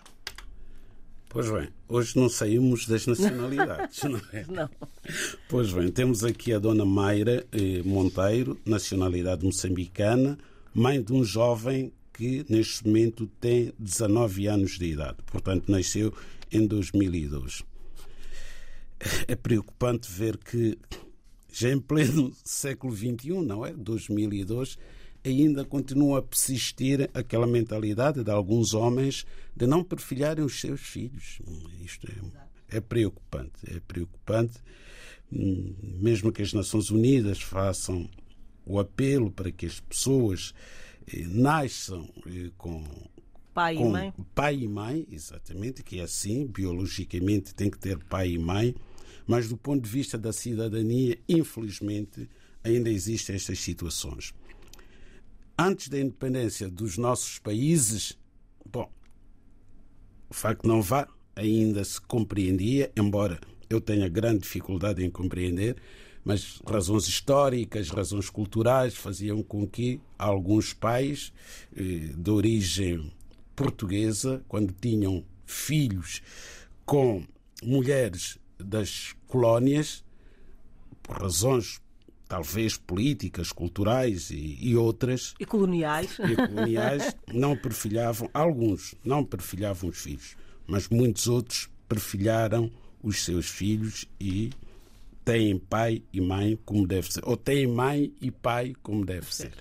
Pois 1.29 1.51
bem, 1.51 1.67
hoje 1.89 2.17
não 2.17 2.29
saímos 2.29 2.87
das 2.87 3.05
nacionalidades, 3.07 4.03
não 4.03 4.21
é? 4.31 4.45
Não. 4.47 4.69
Pois 5.49 5.71
bem, 5.73 5.91
temos 5.91 6.23
aqui 6.23 6.53
a 6.53 6.59
dona 6.59 6.85
Mayra 6.85 7.45
eh, 7.51 7.81
Monteiro, 7.83 8.57
nacionalidade 8.65 9.43
moçambicana, 9.43 10.37
mãe 10.73 11.01
de 11.01 11.11
um 11.11 11.25
jovem 11.25 11.91
que 12.13 12.45
neste 12.47 12.87
momento 12.87 13.27
tem 13.41 13.73
19 13.77 14.47
anos 14.47 14.79
de 14.79 14.85
idade, 14.85 15.17
portanto 15.25 15.69
nasceu 15.69 16.13
em 16.51 16.65
2002. 16.65 17.63
É 19.27 19.35
preocupante 19.35 20.09
ver 20.11 20.37
que 20.37 20.77
já 21.51 21.69
em 21.69 21.79
pleno 21.79 22.33
século 22.43 22.95
XXI, 22.95 23.41
não 23.41 23.65
é? 23.65 23.73
2002, 23.73 24.77
ainda 25.23 25.65
continua 25.65 26.19
a 26.19 26.21
persistir 26.21 27.09
aquela 27.13 27.47
mentalidade 27.47 28.23
de 28.23 28.31
alguns 28.31 28.73
homens 28.73 29.25
de 29.55 29.65
não 29.65 29.83
perfilharem 29.83 30.43
os 30.43 30.59
seus 30.59 30.81
filhos. 30.81 31.39
Isto 31.83 32.07
é, 32.69 32.77
é 32.77 32.81
preocupante, 32.81 33.53
é 33.67 33.79
preocupante. 33.79 34.59
Hum, 35.31 35.73
Mesmo 35.99 36.31
que 36.31 36.41
as 36.41 36.53
Nações 36.53 36.91
Unidas 36.91 37.41
façam 37.41 38.09
o 38.65 38.79
apelo 38.79 39.31
para 39.31 39.51
que 39.51 39.65
as 39.65 39.79
pessoas 39.79 40.53
eh, 41.07 41.23
nasçam 41.25 42.09
eh, 42.27 42.51
com 42.57 42.83
Pai 43.55 43.75
com 43.77 43.87
e 43.87 43.91
mãe. 43.91 44.13
pai 44.35 44.55
e 44.57 44.67
mãe, 44.67 45.07
exatamente, 45.09 45.81
que 45.81 46.01
é 46.01 46.03
assim, 46.03 46.45
biologicamente 46.45 47.55
tem 47.55 47.71
que 47.71 47.79
ter 47.79 47.97
pai 48.03 48.31
e 48.31 48.37
mãe, 48.37 48.75
mas 49.25 49.47
do 49.47 49.55
ponto 49.55 49.81
de 49.81 49.89
vista 49.89 50.17
da 50.17 50.33
cidadania, 50.33 51.17
infelizmente, 51.27 52.29
ainda 52.61 52.89
existem 52.89 53.37
estas 53.37 53.57
situações. 53.59 54.33
Antes 55.57 55.87
da 55.87 55.97
independência 55.97 56.69
dos 56.69 56.97
nossos 56.97 57.39
países, 57.39 58.19
bom, 58.69 58.91
o 60.29 60.33
facto 60.33 60.67
não 60.67 60.81
vá 60.81 61.07
ainda 61.33 61.81
se 61.85 62.01
compreendia, 62.01 62.91
embora 62.93 63.39
eu 63.69 63.79
tenho 63.79 64.03
a 64.03 64.09
grande 64.09 64.39
dificuldade 64.39 65.01
em 65.01 65.09
compreender, 65.09 65.77
mas 66.25 66.61
razões 66.67 67.07
históricas, 67.07 67.89
razões 67.89 68.29
culturais 68.29 68.95
faziam 68.95 69.41
com 69.41 69.65
que 69.65 70.01
alguns 70.19 70.73
pais 70.73 71.31
eh, 71.73 72.11
de 72.17 72.29
origem 72.29 73.13
portuguesa, 73.55 74.43
quando 74.47 74.73
tinham 74.73 75.23
filhos 75.45 76.21
com 76.85 77.23
mulheres 77.63 78.37
das 78.59 79.15
colónias, 79.27 80.03
por 81.01 81.21
razões 81.21 81.79
talvez 82.27 82.75
políticas, 82.77 83.51
culturais 83.51 84.31
e, 84.31 84.57
e 84.59 84.75
outras, 84.75 85.35
E 85.39 85.45
coloniais. 85.45 86.17
e 86.19 86.35
coloniais, 86.35 87.15
não 87.31 87.55
perfilhavam, 87.55 88.29
alguns 88.33 88.95
não 89.03 89.23
perfilhavam 89.23 89.89
os 89.89 89.99
filhos, 89.99 90.35
mas 90.67 90.89
muitos 90.89 91.27
outros 91.27 91.69
perfilharam 91.87 92.71
os 93.03 93.23
seus 93.23 93.47
filhos 93.47 94.05
e 94.19 94.49
têm 95.23 95.57
pai 95.59 96.01
e 96.11 96.19
mãe 96.19 96.57
como 96.65 96.87
deve 96.87 97.11
ser, 97.13 97.21
ou 97.23 97.37
têm 97.37 97.67
mãe 97.67 98.11
e 98.19 98.31
pai 98.31 98.73
como 98.81 99.05
deve 99.05 99.33
ser. 99.33 99.53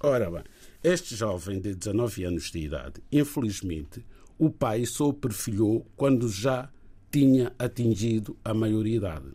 Ora 0.00 0.30
bem, 0.30 0.44
este 0.82 1.14
jovem 1.14 1.60
de 1.60 1.74
19 1.74 2.24
anos 2.24 2.50
de 2.50 2.58
idade, 2.58 3.02
infelizmente, 3.10 4.04
o 4.38 4.48
pai 4.50 4.86
só 4.86 5.08
o 5.08 5.12
perfilhou 5.12 5.86
quando 5.96 6.28
já 6.28 6.70
tinha 7.10 7.52
atingido 7.58 8.36
a 8.44 8.54
maioridade. 8.54 9.26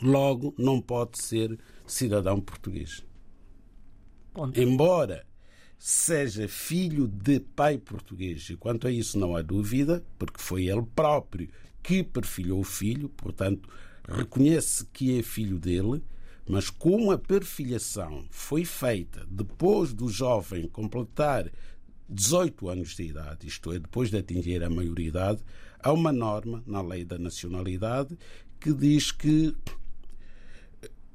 Logo, 0.00 0.54
não 0.56 0.80
pode 0.80 1.22
ser 1.22 1.58
cidadão 1.86 2.40
português. 2.40 3.04
Ponto. 4.32 4.58
Embora 4.60 5.26
seja 5.78 6.46
filho 6.46 7.08
de 7.08 7.40
pai 7.40 7.76
português, 7.76 8.48
e 8.50 8.56
quanto 8.56 8.86
a 8.86 8.90
isso 8.90 9.18
não 9.18 9.34
há 9.34 9.42
dúvida, 9.42 10.04
porque 10.18 10.40
foi 10.40 10.68
ele 10.68 10.82
próprio 10.94 11.48
que 11.82 12.04
perfilhou 12.04 12.60
o 12.60 12.64
filho, 12.64 13.08
portanto, 13.08 13.68
reconhece 14.08 14.86
que 14.92 15.18
é 15.18 15.22
filho 15.22 15.58
dele, 15.58 16.02
mas 16.48 16.70
como 16.70 17.12
a 17.12 17.18
perfilhação 17.18 18.24
foi 18.30 18.64
feita 18.64 19.26
depois 19.30 19.92
do 19.92 20.08
jovem 20.08 20.68
completar 20.68 21.50
18 22.08 22.68
anos 22.68 22.96
de 22.96 23.04
idade, 23.04 23.46
isto 23.46 23.72
é, 23.72 23.78
depois 23.78 24.10
de 24.10 24.18
atingir 24.18 24.62
a 24.62 24.70
maioridade, 24.70 25.42
há 25.78 25.92
uma 25.92 26.12
norma 26.12 26.62
na 26.66 26.82
lei 26.82 27.04
da 27.04 27.18
nacionalidade 27.18 28.18
que 28.60 28.72
diz 28.72 29.10
que 29.10 29.54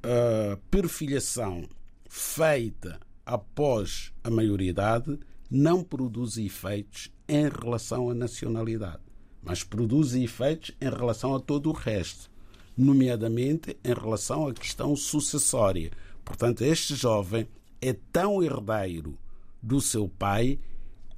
a 0.02 0.56
perfilhação 0.70 1.68
feita 2.08 2.98
após 3.24 4.12
a 4.24 4.30
maioridade 4.30 5.18
não 5.50 5.82
produz 5.82 6.36
efeitos 6.36 7.10
em 7.28 7.48
relação 7.48 8.10
à 8.10 8.14
nacionalidade, 8.14 9.02
mas 9.42 9.62
produz 9.62 10.14
efeitos 10.14 10.74
em 10.80 10.88
relação 10.88 11.34
a 11.34 11.40
todo 11.40 11.68
o 11.70 11.72
resto, 11.72 12.30
nomeadamente 12.78 13.76
em 13.84 13.92
relação 13.92 14.46
à 14.46 14.54
questão 14.54 14.94
sucessória. 14.94 15.90
Portanto, 16.24 16.62
este 16.62 16.94
jovem 16.94 17.48
é 17.82 17.92
tão 18.12 18.42
herdeiro 18.42 19.18
do 19.60 19.80
seu 19.80 20.08
pai 20.08 20.58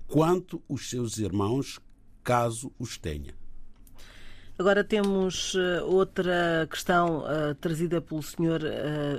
quanto 0.09 0.63
os 0.69 0.89
seus 0.89 1.19
irmãos, 1.19 1.79
caso 2.25 2.73
os 2.79 2.97
tenha. 2.97 3.35
Agora 4.59 4.85
temos 4.85 5.55
eh, 5.55 5.83
outra 5.83 6.69
questão 6.71 7.25
eh, 7.27 7.55
trazida 7.55 7.99
pelo 7.99 8.23
Sr. 8.23 8.61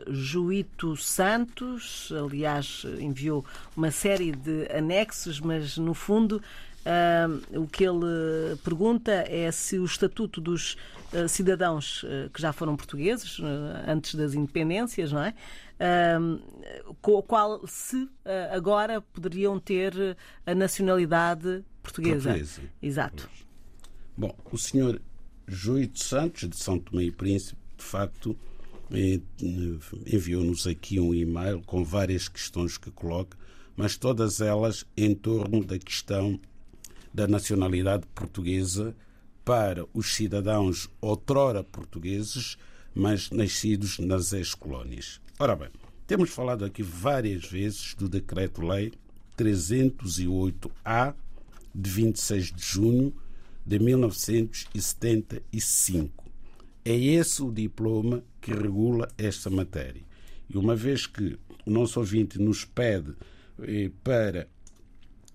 Juíto 0.07 0.95
Santos. 0.95 2.11
Aliás, 2.11 2.85
enviou 2.99 3.43
uma 3.75 3.89
série 3.89 4.33
de 4.33 4.67
anexos, 4.71 5.39
mas 5.39 5.77
no 5.77 5.95
fundo 5.95 6.39
eh, 6.85 7.27
o 7.57 7.67
que 7.67 7.83
ele 7.83 8.55
pergunta 8.63 9.11
é 9.11 9.51
se 9.51 9.77
o 9.77 9.85
estatuto 9.85 10.39
dos 10.39 10.77
eh, 11.13 11.27
cidadãos 11.27 12.05
eh, 12.05 12.29
que 12.33 12.41
já 12.41 12.53
foram 12.53 12.77
portugueses 12.77 13.37
eh, 13.39 13.91
antes 13.91 14.15
das 14.15 14.33
independências, 14.33 15.11
não 15.11 15.23
é? 15.23 15.33
Qual 17.01 17.65
se 17.67 18.07
agora 18.51 19.01
poderiam 19.01 19.59
ter 19.59 20.15
a 20.45 20.53
nacionalidade 20.53 21.63
portuguesa. 21.81 22.29
Portuguesa. 22.29 22.61
Exato. 22.79 23.29
Bom, 24.15 24.35
o 24.51 24.57
senhor 24.59 25.01
Joito 25.47 26.03
Santos, 26.03 26.47
de 26.47 26.55
São 26.55 26.77
Tomé 26.77 27.05
e 27.05 27.11
Príncipe, 27.11 27.59
de 27.75 27.83
facto, 27.83 28.37
eh, 28.91 29.19
enviou-nos 30.05 30.67
aqui 30.67 30.99
um 30.99 31.13
e-mail 31.13 31.61
com 31.65 31.83
várias 31.83 32.27
questões 32.27 32.77
que 32.77 32.91
coloca, 32.91 33.35
mas 33.75 33.97
todas 33.97 34.39
elas 34.39 34.85
em 34.95 35.15
torno 35.15 35.63
da 35.65 35.79
questão 35.79 36.39
da 37.13 37.27
nacionalidade 37.27 38.07
portuguesa 38.15 38.95
para 39.43 39.85
os 39.93 40.15
cidadãos 40.15 40.89
outrora 40.99 41.63
portugueses, 41.63 42.57
mas 42.93 43.31
nascidos 43.31 43.97
nas 43.99 44.33
ex-colónias. 44.33 45.21
Ora 45.39 45.55
bem, 45.55 45.69
temos 46.07 46.29
falado 46.29 46.65
aqui 46.65 46.83
várias 46.83 47.45
vezes 47.45 47.95
do 47.95 48.09
Decreto-Lei 48.09 48.91
308-A 49.37 51.15
de 51.73 51.89
26 51.89 52.51
de 52.51 52.63
junho 52.63 53.15
de 53.65 53.79
1975. 53.79 56.29
É 56.83 56.93
esse 56.95 57.41
o 57.41 57.49
diploma 57.51 58.23
que 58.39 58.53
regula 58.53 59.09
esta 59.17 59.49
matéria. 59.49 60.03
E 60.49 60.57
uma 60.57 60.75
vez 60.75 61.07
que 61.07 61.39
o 61.65 61.71
nosso 61.71 61.99
ouvinte 61.99 62.39
nos 62.39 62.63
pede 62.65 63.15
eh, 63.61 63.89
para 64.03 64.47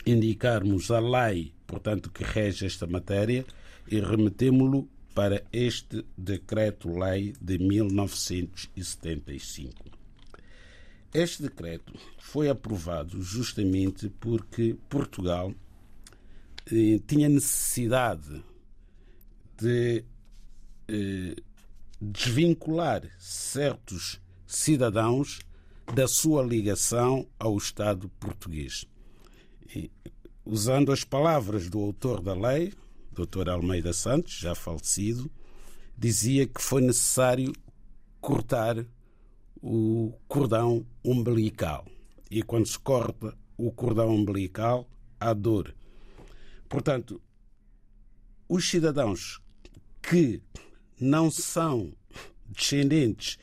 indicarmos 0.05 0.91
a 0.91 1.01
lei, 1.01 1.55
portanto, 1.67 2.11
que 2.11 2.25
rege 2.25 2.67
esta 2.67 2.87
matéria, 2.87 3.45
e 3.89 4.01
remetemos-lo 4.01 4.89
para 5.15 5.45
este 5.53 6.05
Decreto-Lei 6.17 7.35
de 7.41 7.59
1975. 7.59 9.85
Este 11.15 11.45
decreto 11.45 11.93
foi 12.19 12.49
aprovado 12.51 13.23
justamente 13.23 14.11
porque 14.21 14.77
Portugal 14.91 15.55
eh, 16.71 17.01
tinha 17.07 17.29
necessidade 17.29 18.45
de 19.57 20.05
eh, 20.89 21.37
desvincular 21.99 23.03
certos 23.19 24.21
cidadãos 24.47 25.41
da 25.95 26.07
sua 26.07 26.43
ligação 26.43 27.27
ao 27.39 27.57
Estado 27.57 28.11
português. 28.21 28.87
E, 29.75 29.91
usando 30.47 30.93
as 30.93 31.03
palavras 31.03 31.69
do 31.69 31.81
autor 31.81 32.23
da 32.23 32.33
lei, 32.33 32.73
Dr. 33.11 33.51
Almeida 33.51 33.93
Santos, 33.93 34.35
já 34.35 34.55
falecido, 34.55 35.29
dizia 35.99 36.47
que 36.47 36.63
foi 36.63 36.81
necessário 36.81 37.53
cortar 38.21 38.87
o 39.61 40.13
cordão 40.29 40.87
umbilical. 41.05 41.85
E 42.31 42.43
quando 42.43 42.67
se 42.67 42.79
corta 42.79 43.37
o 43.57 43.73
cordão 43.73 44.15
umbilical, 44.15 44.89
há 45.19 45.33
dor. 45.33 45.75
Portanto, 46.69 47.21
os 48.49 48.69
cidadãos 48.69 49.41
que 50.01 50.41
não 51.01 51.31
são 51.31 51.93
descendentes 52.47 53.39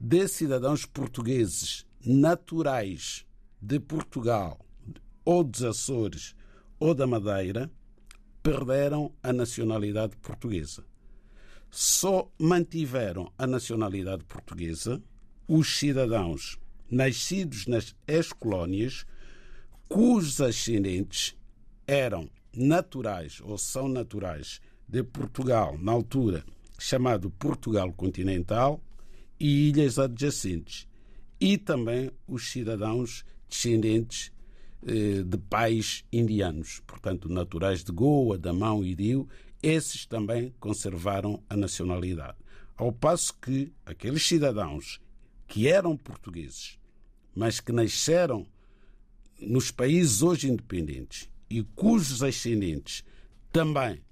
de 0.00 0.26
cidadãos 0.28 0.86
portugueses 0.86 1.84
naturais 2.04 3.26
de 3.60 3.78
Portugal 3.78 4.58
ou 5.24 5.42
dos 5.42 5.62
Açores 5.62 6.34
ou 6.78 6.94
da 6.94 7.06
Madeira 7.06 7.70
perderam 8.42 9.12
a 9.22 9.32
nacionalidade 9.32 10.16
portuguesa. 10.16 10.84
Só 11.70 12.30
mantiveram 12.38 13.32
a 13.38 13.46
nacionalidade 13.46 14.24
portuguesa 14.24 15.02
os 15.48 15.78
cidadãos 15.78 16.58
nascidos 16.90 17.66
nas 17.66 17.94
ex-colónias 18.06 19.04
cujos 19.88 20.40
ascendentes 20.40 21.36
eram 21.86 22.30
naturais 22.54 23.40
ou 23.42 23.58
são 23.58 23.88
naturais 23.88 24.60
de 24.88 25.02
Portugal, 25.02 25.76
na 25.78 25.92
altura 25.92 26.44
chamado 26.78 27.30
Portugal 27.30 27.92
continental, 27.92 28.80
e 29.38 29.68
ilhas 29.68 29.98
adjacentes, 29.98 30.86
e 31.40 31.58
também 31.58 32.10
os 32.26 32.50
cidadãos 32.50 33.24
descendentes 33.48 34.32
de 34.84 35.38
pais 35.48 36.04
indianos, 36.12 36.82
portanto, 36.86 37.28
naturais 37.28 37.82
de 37.82 37.90
Goa, 37.90 38.36
Damão 38.36 38.84
e 38.84 38.94
Dio, 38.94 39.26
esses 39.62 40.04
também 40.04 40.54
conservaram 40.60 41.42
a 41.48 41.56
nacionalidade. 41.56 42.36
Ao 42.76 42.92
passo 42.92 43.32
que 43.40 43.72
aqueles 43.86 44.26
cidadãos 44.26 45.00
que 45.46 45.68
eram 45.68 45.96
portugueses, 45.96 46.78
mas 47.34 47.60
que 47.60 47.72
nasceram 47.72 48.46
nos 49.40 49.70
países 49.70 50.22
hoje 50.22 50.50
independentes 50.50 51.30
e 51.48 51.62
cujos 51.62 52.22
ascendentes 52.22 53.04
também 53.50 54.02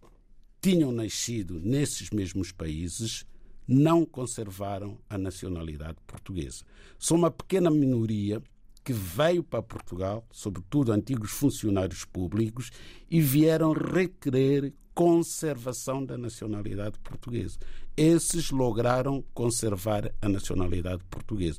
tinham 0.60 0.92
nascido 0.92 1.60
nesses 1.60 2.10
mesmos 2.10 2.52
países, 2.52 3.26
não 3.66 4.04
conservaram 4.06 4.98
a 5.10 5.18
nacionalidade 5.18 5.98
portuguesa. 6.06 6.64
São 6.98 7.16
uma 7.16 7.30
pequena 7.30 7.70
minoria 7.70 8.42
que 8.84 8.92
veio 8.92 9.42
para 9.42 9.62
Portugal, 9.62 10.26
sobretudo 10.30 10.92
antigos 10.92 11.30
funcionários 11.30 12.04
públicos, 12.04 12.70
e 13.10 13.20
vieram 13.20 13.72
requerer 13.72 14.74
conservação 14.94 16.04
da 16.04 16.18
nacionalidade 16.18 16.98
portuguesa. 16.98 17.58
Esses 17.96 18.50
lograram 18.50 19.24
conservar 19.32 20.12
a 20.20 20.28
nacionalidade 20.28 21.02
portuguesa. 21.04 21.58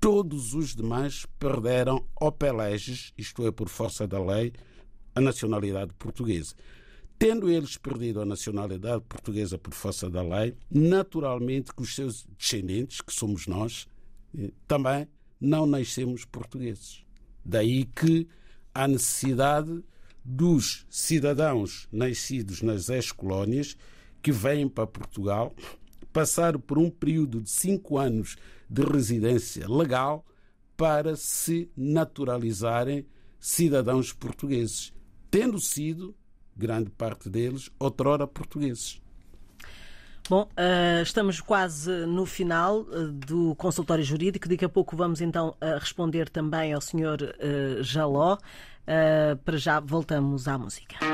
Todos 0.00 0.54
os 0.54 0.74
demais 0.74 1.26
perderam 1.38 2.04
opeleges, 2.20 3.12
isto 3.16 3.46
é, 3.46 3.52
por 3.52 3.68
força 3.68 4.06
da 4.06 4.20
lei, 4.20 4.52
a 5.14 5.20
nacionalidade 5.20 5.92
portuguesa. 5.94 6.54
Tendo 7.18 7.48
eles 7.48 7.76
perdido 7.76 8.20
a 8.20 8.24
nacionalidade 8.24 9.04
portuguesa 9.08 9.56
por 9.56 9.72
força 9.72 10.10
da 10.10 10.22
lei, 10.22 10.56
naturalmente 10.68 11.72
que 11.72 11.82
os 11.82 11.94
seus 11.94 12.26
descendentes, 12.36 13.00
que 13.00 13.12
somos 13.12 13.46
nós, 13.46 13.86
eh, 14.36 14.50
também 14.66 15.06
não 15.42 15.66
nascemos 15.66 16.24
portugueses. 16.24 17.04
Daí 17.44 17.84
que 17.84 18.28
há 18.72 18.86
necessidade 18.86 19.82
dos 20.24 20.86
cidadãos 20.88 21.88
nascidos 21.90 22.62
nas 22.62 22.88
ex-colónias 22.88 23.76
que 24.22 24.30
vêm 24.30 24.68
para 24.68 24.86
Portugal 24.86 25.52
passar 26.12 26.56
por 26.58 26.78
um 26.78 26.88
período 26.88 27.40
de 27.40 27.50
cinco 27.50 27.98
anos 27.98 28.36
de 28.70 28.82
residência 28.82 29.68
legal 29.68 30.24
para 30.76 31.16
se 31.16 31.68
naturalizarem 31.76 33.04
cidadãos 33.40 34.12
portugueses, 34.12 34.92
tendo 35.28 35.58
sido, 35.58 36.14
grande 36.56 36.90
parte 36.90 37.28
deles, 37.28 37.68
outrora 37.80 38.28
portugueses. 38.28 39.01
Bom, 40.28 40.42
uh, 40.42 41.02
estamos 41.02 41.40
quase 41.40 41.90
no 42.06 42.24
final 42.24 42.80
uh, 42.80 43.08
do 43.08 43.54
consultório 43.56 44.04
jurídico. 44.04 44.48
Daqui 44.48 44.64
a 44.64 44.68
pouco 44.68 44.96
vamos 44.96 45.20
então 45.20 45.54
responder 45.80 46.28
também 46.28 46.72
ao 46.72 46.80
Sr. 46.80 47.34
Jaló. 47.82 48.38
para 49.44 49.56
já 49.56 49.80
voltamos 49.80 50.48
à 50.48 50.56
música. 50.56 51.11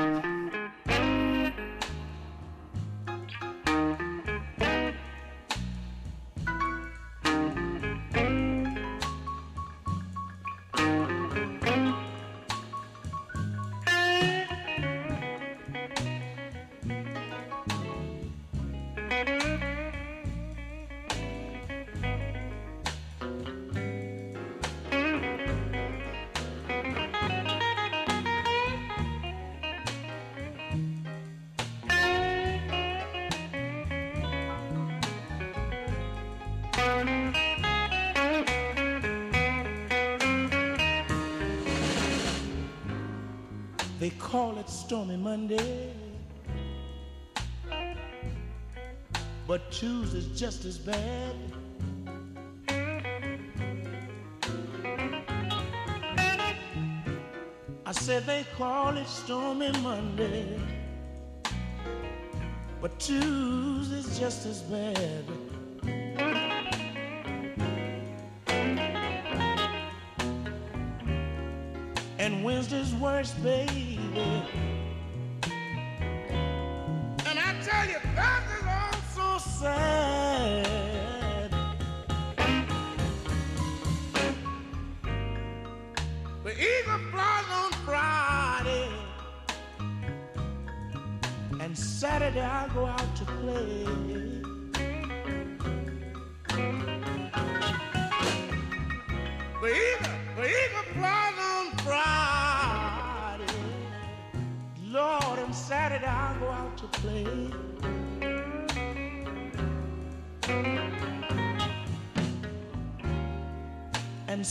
Call 44.29 44.59
it 44.59 44.69
Stormy 44.69 45.17
Monday. 45.17 45.91
But 49.47 49.71
Tuesday's 49.71 50.39
just 50.39 50.65
as 50.65 50.77
bad. 50.77 51.35
I 57.87 57.91
said 57.91 58.27
they 58.27 58.45
call 58.55 58.95
it 58.97 59.07
Stormy 59.07 59.71
Monday. 59.81 60.59
But 62.81 62.99
Tuesday's 62.99 64.19
just 64.19 64.45
as 64.45 64.61
bad. 64.61 65.25
And 72.19 72.43
Wednesday's 72.43 72.93
worse, 72.93 73.31
baby. 74.19 74.88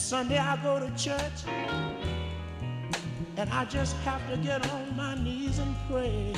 Sunday 0.09 0.39
I 0.39 0.57
go 0.63 0.81
to 0.81 0.89
church. 0.97 1.45
And 3.37 3.51
I 3.51 3.67
just 3.67 3.95
have 4.07 4.27
to 4.31 4.39
get 4.39 4.67
on 4.71 4.97
my 4.97 5.15
knees 5.23 5.59
and 5.59 5.77
pray. 5.87 6.33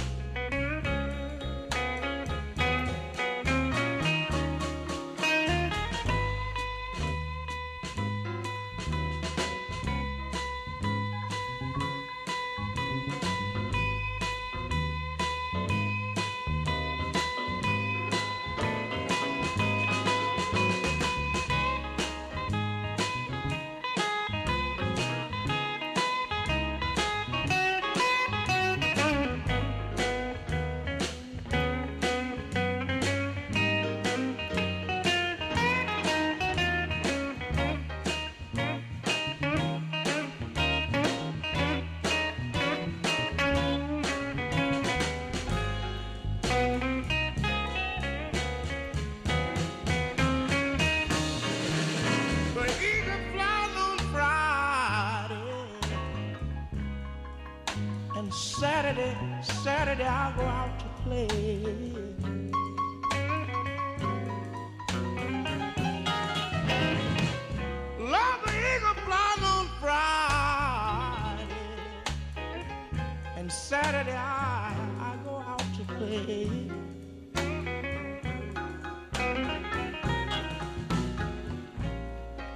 Saturday 73.71 74.17
I, 74.17 74.75
I 74.99 75.17
go 75.25 75.37
out 75.37 75.63
to 75.77 75.85
play. 75.95 76.51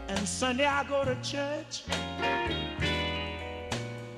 And 0.09 0.27
Sunday 0.27 0.67
I 0.67 0.83
go 0.83 1.05
to 1.05 1.15
church. 1.23 1.85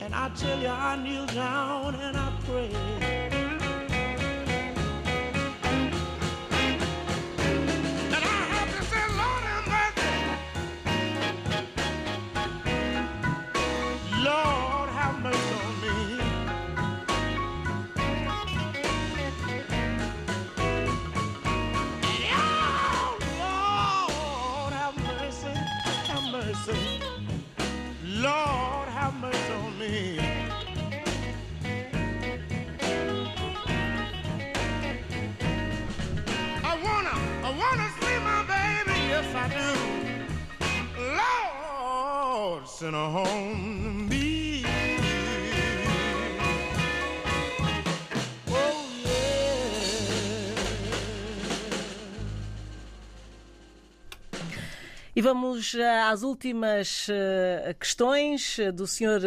And 0.01 0.15
I 0.15 0.31
tell 0.37 0.59
you, 0.59 0.69
I 0.69 0.97
kneel 1.03 1.27
down 1.27 1.76
vamos 55.27 55.75
eh, 55.75 56.03
às 56.03 56.23
últimas 56.23 57.09
eh, 57.11 57.75
questões 57.81 58.61
eh, 58.61 58.71
do 58.71 58.87
Sr. 58.87 59.21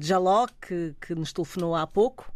Jaló, 0.00 0.46
que, 0.46 0.94
que 1.00 1.12
nos 1.12 1.32
telefonou 1.32 1.74
há 1.74 1.84
pouco. 1.88 2.32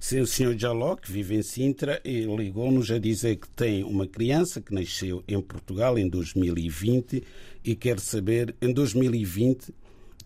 Sim, 0.00 0.18
o 0.18 0.26
Sr. 0.26 0.56
Que 1.00 1.12
vive 1.12 1.36
em 1.36 1.42
Sintra, 1.42 2.00
e 2.04 2.22
ligou-nos 2.22 2.90
a 2.90 2.98
dizer 2.98 3.36
que 3.36 3.48
tem 3.50 3.84
uma 3.84 4.08
criança 4.08 4.60
que 4.60 4.74
nasceu 4.74 5.22
em 5.28 5.40
Portugal 5.40 5.96
em 5.96 6.08
2020 6.08 7.22
e 7.62 7.76
quer 7.76 8.00
saber, 8.00 8.56
em 8.60 8.72
2020, 8.72 9.72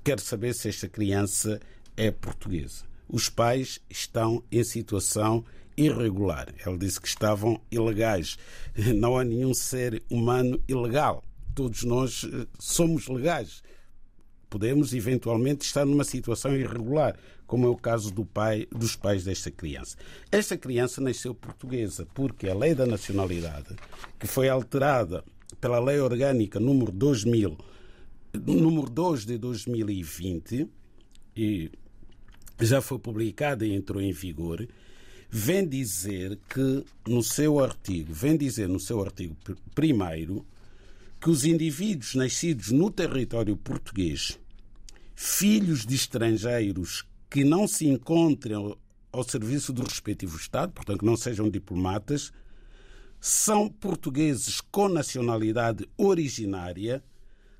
quer 0.02 0.20
saber 0.20 0.54
se 0.54 0.70
esta 0.70 0.88
criança 0.88 1.60
é 1.98 2.10
portuguesa. 2.10 2.86
Os 3.06 3.28
pais 3.28 3.78
estão 3.90 4.42
em 4.50 4.64
situação 4.64 5.44
irregular. 5.76 6.48
Ele 6.64 6.78
disse 6.78 6.98
que 6.98 7.08
estavam 7.08 7.60
ilegais. 7.70 8.38
Não 8.96 9.18
há 9.18 9.24
nenhum 9.24 9.52
ser 9.52 10.02
humano 10.08 10.58
ilegal. 10.66 11.22
Todos 11.54 11.84
nós 11.84 12.24
eh, 12.24 12.46
somos 12.58 13.08
legais. 13.08 13.62
Podemos 14.48 14.92
eventualmente 14.92 15.64
estar 15.64 15.84
numa 15.84 16.04
situação 16.04 16.54
irregular, 16.54 17.18
como 17.46 17.66
é 17.66 17.70
o 17.70 17.76
caso 17.76 18.10
do 18.12 18.24
pai, 18.24 18.66
dos 18.70 18.96
pais 18.96 19.24
desta 19.24 19.50
criança. 19.50 19.96
Esta 20.30 20.56
criança 20.56 21.00
nasceu 21.00 21.34
portuguesa 21.34 22.06
porque 22.14 22.48
a 22.48 22.54
lei 22.54 22.74
da 22.74 22.86
nacionalidade, 22.86 23.74
que 24.18 24.26
foi 24.26 24.48
alterada 24.48 25.24
pela 25.60 25.78
lei 25.80 25.98
orgânica 26.00 26.58
número 26.60 26.92
2000, 26.92 27.56
número 28.34 28.88
2 28.90 29.26
de 29.26 29.38
2020 29.38 30.68
e 31.36 31.70
já 32.60 32.80
foi 32.80 32.98
publicada 32.98 33.66
e 33.66 33.74
entrou 33.74 34.00
em 34.00 34.12
vigor, 34.12 34.66
vem 35.30 35.66
dizer 35.66 36.38
que 36.48 36.84
no 37.06 37.22
seu 37.22 37.58
artigo, 37.58 38.12
vem 38.12 38.36
dizer 38.36 38.68
no 38.68 38.80
seu 38.80 39.02
artigo 39.02 39.36
primeiro 39.74 40.44
que 41.22 41.30
os 41.30 41.44
indivíduos 41.44 42.16
nascidos 42.16 42.72
no 42.72 42.90
território 42.90 43.56
português, 43.56 44.40
filhos 45.14 45.86
de 45.86 45.94
estrangeiros 45.94 47.06
que 47.30 47.44
não 47.44 47.68
se 47.68 47.86
encontrem 47.86 48.76
ao 49.12 49.22
serviço 49.22 49.72
do 49.72 49.84
respectivo 49.84 50.36
Estado, 50.36 50.72
portanto 50.72 51.04
não 51.04 51.16
sejam 51.16 51.48
diplomatas, 51.48 52.32
são 53.20 53.68
portugueses 53.68 54.60
com 54.60 54.88
nacionalidade 54.88 55.88
originária 55.96 57.04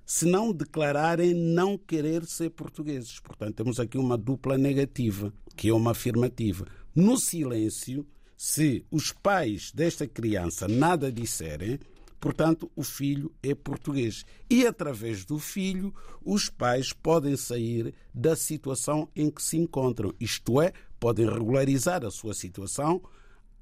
se 0.04 0.26
não 0.26 0.52
declararem 0.52 1.32
não 1.32 1.78
querer 1.78 2.24
ser 2.26 2.50
portugueses. 2.50 3.20
Portanto, 3.20 3.54
temos 3.54 3.78
aqui 3.78 3.96
uma 3.96 4.18
dupla 4.18 4.58
negativa, 4.58 5.32
que 5.56 5.68
é 5.68 5.72
uma 5.72 5.92
afirmativa. 5.92 6.66
No 6.96 7.16
silêncio, 7.16 8.04
se 8.36 8.84
os 8.90 9.12
pais 9.12 9.70
desta 9.70 10.04
criança 10.04 10.66
nada 10.66 11.12
disserem, 11.12 11.78
Portanto, 12.22 12.70
o 12.76 12.84
filho 12.84 13.32
é 13.42 13.52
português. 13.52 14.24
E 14.48 14.64
através 14.64 15.24
do 15.24 15.40
filho, 15.40 15.92
os 16.24 16.48
pais 16.48 16.92
podem 16.92 17.36
sair 17.36 17.92
da 18.14 18.36
situação 18.36 19.08
em 19.16 19.28
que 19.28 19.42
se 19.42 19.56
encontram. 19.56 20.14
Isto 20.20 20.62
é, 20.62 20.72
podem 21.00 21.28
regularizar 21.28 22.04
a 22.04 22.12
sua 22.12 22.32
situação, 22.32 23.02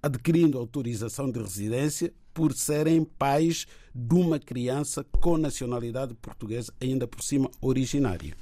adquirindo 0.02 0.58
autorização 0.58 1.30
de 1.30 1.40
residência 1.40 2.12
por 2.34 2.52
serem 2.52 3.02
pais 3.02 3.66
de 3.94 4.14
uma 4.14 4.38
criança 4.38 5.02
com 5.04 5.38
nacionalidade 5.38 6.12
portuguesa, 6.12 6.70
ainda 6.78 7.08
por 7.08 7.22
cima 7.22 7.50
originária. 7.62 8.36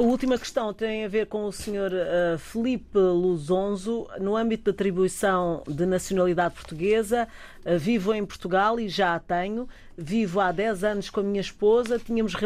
A 0.00 0.02
última 0.02 0.38
questão 0.38 0.72
tem 0.72 1.04
a 1.04 1.08
ver 1.08 1.26
com 1.26 1.44
o 1.44 1.52
Sr. 1.52 1.92
Uh, 1.92 2.38
Felipe 2.38 2.96
Luzonzo. 2.96 4.08
No 4.18 4.34
âmbito 4.34 4.64
da 4.64 4.70
atribuição 4.70 5.62
de 5.68 5.84
nacionalidade 5.84 6.54
portuguesa, 6.54 7.28
uh, 7.66 7.78
vivo 7.78 8.14
em 8.14 8.24
Portugal 8.24 8.80
e 8.80 8.88
já 8.88 9.14
a 9.14 9.18
tenho. 9.18 9.68
Vivo 9.98 10.40
há 10.40 10.52
10 10.52 10.84
anos 10.84 11.10
com 11.10 11.20
a 11.20 11.22
minha 11.22 11.42
esposa. 11.42 11.98
Tínhamos 11.98 12.32
uh, 12.32 12.38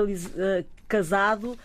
casado 0.89 1.57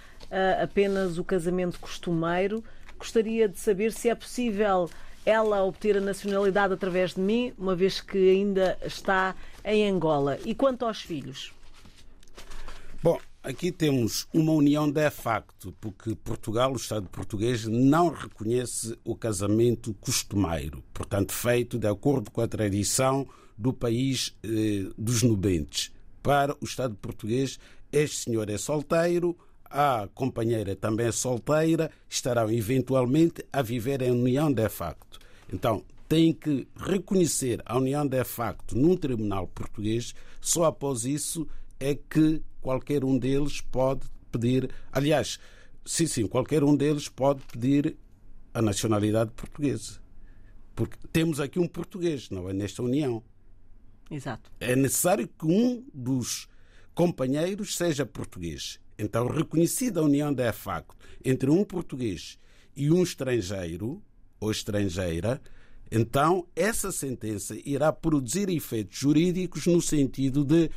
apenas 0.61 1.17
o 1.17 1.23
casamento 1.23 1.79
costumeiro. 1.79 2.63
Gostaria 2.99 3.49
de 3.49 3.57
saber 3.57 3.91
se 3.91 4.09
é 4.09 4.13
possível 4.13 4.87
ela 5.25 5.63
obter 5.63 5.97
a 5.97 6.01
nacionalidade 6.01 6.71
através 6.71 7.15
de 7.15 7.19
mim, 7.19 7.51
uma 7.57 7.75
vez 7.75 7.99
que 7.99 8.29
ainda 8.29 8.77
está 8.85 9.35
em 9.65 9.89
Angola. 9.89 10.37
E 10.45 10.53
quanto 10.53 10.85
aos 10.85 11.01
filhos? 11.01 11.51
Bom, 13.01 13.19
Aqui 13.41 13.71
temos 13.71 14.27
uma 14.33 14.51
união 14.51 14.91
de 14.91 15.09
facto, 15.09 15.73
porque 15.79 16.13
Portugal, 16.13 16.73
o 16.73 16.75
Estado 16.75 17.07
português, 17.07 17.65
não 17.65 18.09
reconhece 18.09 18.99
o 19.01 19.15
casamento 19.15 19.93
costumeiro, 19.93 20.83
portanto, 20.93 21.31
feito 21.31 21.79
de 21.79 21.87
acordo 21.87 22.29
com 22.31 22.41
a 22.41 22.47
tradição 22.49 23.25
do 23.57 23.71
país 23.71 24.35
eh, 24.43 24.91
dos 24.97 25.23
nubentes. 25.23 25.89
Para 26.21 26.53
o 26.59 26.65
Estado 26.65 26.95
português, 26.95 27.57
este 27.93 28.25
senhor 28.25 28.49
é 28.49 28.57
solteiro, 28.57 29.37
a 29.69 30.09
companheira 30.13 30.75
também 30.75 31.07
é 31.07 31.11
solteira, 31.13 31.89
estarão 32.09 32.51
eventualmente 32.51 33.45
a 33.53 33.61
viver 33.61 34.01
em 34.01 34.11
união 34.11 34.51
de 34.51 34.67
facto. 34.67 35.17
Então, 35.51 35.85
tem 36.09 36.33
que 36.33 36.67
reconhecer 36.75 37.61
a 37.65 37.77
união 37.77 38.05
de 38.05 38.21
facto 38.25 38.77
num 38.77 38.97
tribunal 38.97 39.47
português, 39.47 40.13
só 40.41 40.65
após 40.65 41.05
isso 41.05 41.47
é 41.79 41.95
que 41.95 42.41
qualquer 42.61 43.03
um 43.03 43.17
deles 43.17 43.61
pode 43.61 44.05
pedir, 44.31 44.69
aliás, 44.91 45.39
sim, 45.85 46.07
sim, 46.07 46.27
qualquer 46.27 46.63
um 46.63 46.75
deles 46.75 47.07
pode 47.07 47.41
pedir 47.51 47.97
a 48.53 48.61
nacionalidade 48.61 49.31
portuguesa. 49.31 49.99
Porque 50.75 50.97
temos 51.11 51.39
aqui 51.39 51.59
um 51.59 51.67
português, 51.67 52.29
não 52.29 52.49
é? 52.49 52.53
Nesta 52.53 52.81
união. 52.81 53.21
Exato. 54.09 54.51
É 54.59 54.75
necessário 54.75 55.27
que 55.27 55.45
um 55.45 55.85
dos 55.93 56.47
companheiros 56.93 57.75
seja 57.75 58.05
português. 58.05 58.79
Então, 58.97 59.27
reconhecida 59.27 59.99
a 59.99 60.03
união 60.03 60.33
de 60.33 60.51
facto 60.51 60.95
entre 61.23 61.49
um 61.49 61.63
português 61.63 62.37
e 62.75 62.91
um 62.91 63.03
estrangeiro 63.03 64.01
ou 64.39 64.51
estrangeira, 64.51 65.41
então 65.91 66.47
essa 66.55 66.91
sentença 66.91 67.55
irá 67.65 67.91
produzir 67.91 68.49
efeitos 68.49 68.97
jurídicos 68.97 69.65
no 69.65 69.81
sentido 69.81 70.43
de 70.43 70.69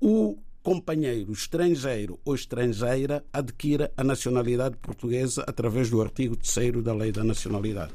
o 0.00 0.38
companheiro 0.64 1.30
estrangeiro 1.30 2.18
ou 2.24 2.34
estrangeira 2.34 3.22
adquira 3.30 3.92
a 3.98 4.02
nacionalidade 4.02 4.78
portuguesa 4.78 5.44
através 5.46 5.90
do 5.90 6.00
artigo 6.00 6.34
3 6.34 6.82
da 6.82 6.94
Lei 6.94 7.12
da 7.12 7.22
Nacionalidade. 7.22 7.92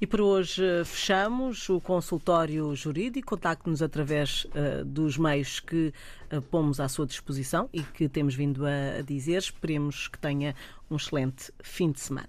E 0.00 0.06
por 0.06 0.22
hoje 0.22 0.64
eh, 0.64 0.82
fechamos 0.82 1.68
o 1.68 1.78
consultório 1.78 2.74
jurídico. 2.74 3.28
Contacte-nos 3.36 3.82
através 3.82 4.44
uh, 4.46 4.84
dos 4.84 5.18
meios 5.18 5.60
que 5.60 5.92
uh, 6.32 6.40
pomos 6.42 6.80
à 6.80 6.88
sua 6.88 7.06
disposição 7.06 7.68
e 7.72 7.82
que 7.82 8.08
temos 8.08 8.34
vindo 8.34 8.64
a, 8.66 8.98
a 8.98 9.02
dizer. 9.02 9.38
Esperemos 9.38 10.08
que 10.08 10.18
tenha 10.18 10.54
um 10.90 10.96
excelente 10.96 11.52
fim 11.62 11.92
de 11.92 12.00
semana. 12.00 12.28